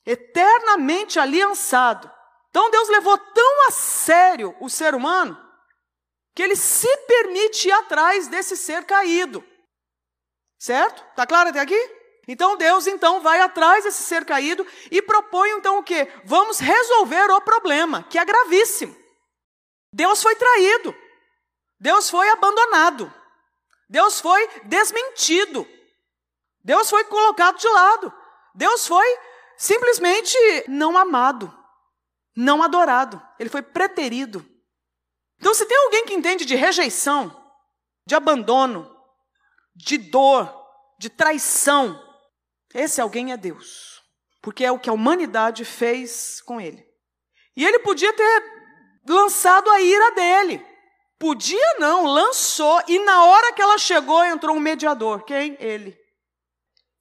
eternamente 0.05 1.19
aliançado. 1.19 2.11
Então 2.51 2.71
Deus 2.71 2.89
levou 2.89 3.17
tão 3.17 3.69
a 3.69 3.71
sério 3.71 4.55
o 4.61 4.69
ser 4.69 4.95
humano 4.95 5.41
que 6.35 6.43
ele 6.43 6.57
se 6.57 6.95
permite 7.07 7.69
ir 7.69 7.73
atrás 7.73 8.29
desse 8.29 8.57
ser 8.57 8.85
caído. 8.85 9.45
Certo? 10.59 11.05
Tá 11.15 11.27
claro 11.27 11.51
até 11.51 11.61
aqui? 11.61 12.04
Então 12.27 12.57
Deus 12.57 12.87
então 12.87 13.21
vai 13.21 13.41
atrás 13.41 13.85
desse 13.85 14.03
ser 14.03 14.25
caído 14.25 14.67
e 14.91 15.03
propõe 15.03 15.51
então 15.51 15.79
o 15.79 15.83
quê? 15.83 16.11
Vamos 16.25 16.59
resolver 16.59 17.31
o 17.31 17.41
problema, 17.41 18.03
que 18.05 18.19
é 18.19 18.25
gravíssimo. 18.25 18.97
Deus 19.93 20.23
foi 20.23 20.35
traído. 20.35 20.95
Deus 21.79 22.09
foi 22.09 22.29
abandonado. 22.31 23.13
Deus 23.89 24.21
foi 24.21 24.49
desmentido. 24.65 25.67
Deus 26.63 26.89
foi 26.89 27.05
colocado 27.05 27.59
de 27.59 27.69
lado. 27.69 28.13
Deus 28.55 28.87
foi 28.87 29.07
simplesmente 29.57 30.37
não 30.69 30.97
amado, 30.97 31.53
não 32.37 32.63
adorado. 32.63 33.21
Ele 33.39 33.51
foi 33.51 33.63
preterido. 33.63 34.45
Então, 35.39 35.53
se 35.53 35.67
tem 35.67 35.77
alguém 35.77 36.07
que 36.07 36.15
entende 36.15 36.45
de 36.45 36.55
rejeição, 36.55 37.35
de 38.07 38.15
abandono, 38.15 38.91
de 39.75 39.99
dor, 39.99 40.53
de 40.99 41.11
traição, 41.11 42.01
esse 42.75 43.01
alguém 43.01 43.33
é 43.33 43.37
Deus. 43.37 44.03
Porque 44.43 44.65
é 44.65 44.73
o 44.73 44.79
que 44.79 44.91
a 44.91 44.93
humanidade 44.93 45.65
fez 45.65 46.43
com 46.43 46.61
ele. 46.61 46.85
E 47.57 47.65
ele 47.65 47.79
podia 47.79 48.13
ter 48.13 48.43
lançado 49.09 49.71
a 49.71 49.81
ira 49.81 50.11
dele. 50.11 50.67
Podia 51.19 51.77
não, 51.79 52.05
lançou. 52.05 52.83
E 52.89 52.99
na 52.99 53.25
hora 53.25 53.53
que 53.53 53.63
ela 53.63 53.79
chegou, 53.79 54.23
entrou 54.25 54.57
um 54.57 54.61
mediador. 54.61 55.25
Quem? 55.25 55.57
Ele. 55.61 55.97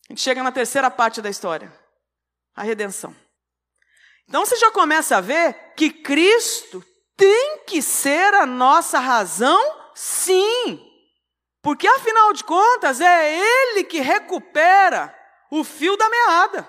A 0.07 0.13
gente 0.13 0.21
chega 0.21 0.43
na 0.43 0.51
terceira 0.51 0.91
parte 0.91 1.21
da 1.21 1.29
história 1.29 1.73
a 2.55 2.61
redenção. 2.61 3.15
Então 4.29 4.45
você 4.45 4.55
já 4.55 4.71
começa 4.71 5.17
a 5.17 5.21
ver 5.21 5.73
que 5.75 5.89
Cristo 5.89 6.85
tem 7.17 7.59
que 7.65 7.81
ser 7.81 8.33
a 8.35 8.45
nossa 8.45 8.99
razão, 8.99 9.91
sim. 9.95 10.79
Porque 11.61 11.87
afinal 11.87 12.31
de 12.31 12.43
contas 12.43 13.01
é 13.01 13.39
ele 13.39 13.83
que 13.83 13.99
recupera 13.99 15.13
o 15.59 15.63
fio 15.63 15.95
da 15.95 16.09
meada. 16.09 16.67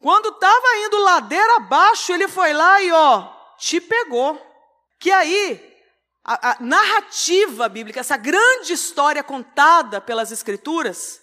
Quando 0.00 0.30
estava 0.30 0.76
indo 0.78 0.98
ladeira 0.98 1.56
abaixo, 1.56 2.12
ele 2.12 2.26
foi 2.26 2.52
lá 2.52 2.82
e 2.82 2.90
ó, 2.90 3.28
te 3.56 3.80
pegou. 3.80 4.40
Que 4.98 5.12
aí 5.12 5.78
a, 6.24 6.50
a, 6.50 6.56
narrativa 6.60 7.68
bíblica, 7.68 8.00
essa 8.00 8.16
grande 8.16 8.72
história 8.72 9.22
contada 9.22 10.00
pelas 10.00 10.32
Escrituras, 10.32 11.20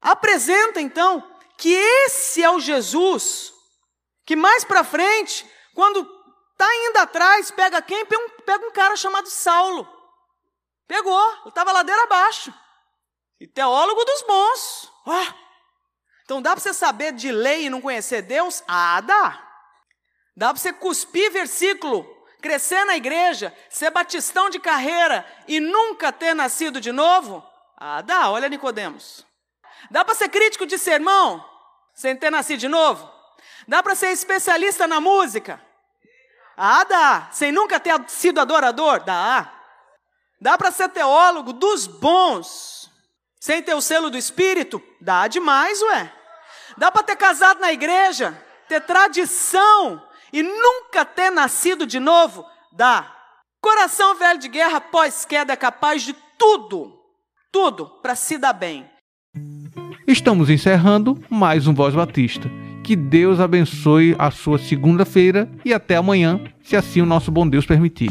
apresenta 0.00 0.80
então 0.80 1.28
que 1.56 1.72
esse 1.72 2.42
é 2.42 2.50
o 2.50 2.60
Jesus 2.60 3.52
que 4.24 4.36
mais 4.36 4.62
para 4.62 4.84
frente, 4.84 5.44
quando 5.74 6.08
está 6.52 6.72
indo 6.86 6.98
atrás, 6.98 7.50
pega 7.50 7.82
quem? 7.82 8.06
Pega 8.06 8.22
um, 8.22 8.28
pega 8.44 8.64
um 8.64 8.70
cara 8.70 8.94
chamado 8.94 9.28
Saulo. 9.28 9.88
Pegou, 10.86 11.30
ele 11.40 11.48
estava 11.48 11.72
ladeira 11.72 12.04
abaixo. 12.04 12.54
E 13.40 13.46
teólogo 13.48 14.04
dos 14.04 14.22
bons. 14.22 14.92
Oh, 15.04 15.39
então 16.30 16.40
dá 16.40 16.52
para 16.52 16.60
você 16.60 16.72
saber 16.72 17.12
de 17.12 17.32
lei 17.32 17.64
e 17.64 17.70
não 17.70 17.80
conhecer 17.80 18.22
Deus? 18.22 18.62
Ah, 18.68 19.00
dá. 19.00 19.44
Dá 20.36 20.50
para 20.50 20.62
você 20.62 20.72
cuspir 20.72 21.32
versículo, 21.32 22.06
crescer 22.40 22.84
na 22.84 22.96
igreja, 22.96 23.52
ser 23.68 23.90
batistão 23.90 24.48
de 24.48 24.60
carreira 24.60 25.26
e 25.48 25.58
nunca 25.58 26.12
ter 26.12 26.32
nascido 26.32 26.80
de 26.80 26.92
novo? 26.92 27.44
Ah, 27.76 28.00
dá. 28.00 28.30
Olha 28.30 28.48
Nicodemos. 28.48 29.26
Dá 29.90 30.04
para 30.04 30.14
ser 30.14 30.28
crítico 30.28 30.66
de 30.66 30.78
sermão 30.78 31.44
sem 31.94 32.14
ter 32.14 32.30
nascido 32.30 32.60
de 32.60 32.68
novo? 32.68 33.10
Dá 33.66 33.82
para 33.82 33.96
ser 33.96 34.12
especialista 34.12 34.86
na 34.86 35.00
música? 35.00 35.60
Ah, 36.56 36.84
dá. 36.84 37.28
Sem 37.32 37.50
nunca 37.50 37.80
ter 37.80 38.00
sido 38.08 38.40
adorador? 38.40 39.02
Dá. 39.02 39.52
Dá 40.40 40.56
para 40.56 40.70
ser 40.70 40.90
teólogo 40.90 41.52
dos 41.52 41.88
bons, 41.88 42.88
sem 43.40 43.60
ter 43.60 43.74
o 43.74 43.82
selo 43.82 44.10
do 44.10 44.16
Espírito? 44.16 44.80
Dá 45.00 45.26
demais, 45.26 45.82
ué. 45.82 46.19
Dá 46.80 46.90
para 46.90 47.02
ter 47.02 47.16
casado 47.16 47.60
na 47.60 47.70
igreja, 47.70 48.34
ter 48.66 48.80
tradição 48.80 50.02
e 50.32 50.42
nunca 50.42 51.04
ter 51.04 51.28
nascido 51.28 51.86
de 51.86 52.00
novo? 52.00 52.42
Dá. 52.72 53.06
Coração 53.60 54.16
velho 54.16 54.40
de 54.40 54.48
guerra 54.48 54.80
pós-queda 54.80 55.52
é 55.52 55.56
capaz 55.56 56.02
de 56.02 56.16
tudo, 56.38 56.90
tudo 57.52 57.84
para 58.00 58.14
se 58.14 58.38
dar 58.38 58.54
bem. 58.54 58.86
Estamos 60.08 60.48
encerrando 60.48 61.22
mais 61.28 61.66
um 61.66 61.74
Voz 61.74 61.94
Batista. 61.94 62.50
Que 62.82 62.96
Deus 62.96 63.40
abençoe 63.40 64.16
a 64.18 64.30
sua 64.30 64.58
segunda-feira 64.58 65.50
e 65.62 65.74
até 65.74 65.96
amanhã, 65.96 66.42
se 66.64 66.76
assim 66.76 67.02
o 67.02 67.06
nosso 67.06 67.30
bom 67.30 67.46
Deus 67.46 67.66
permitir. 67.66 68.10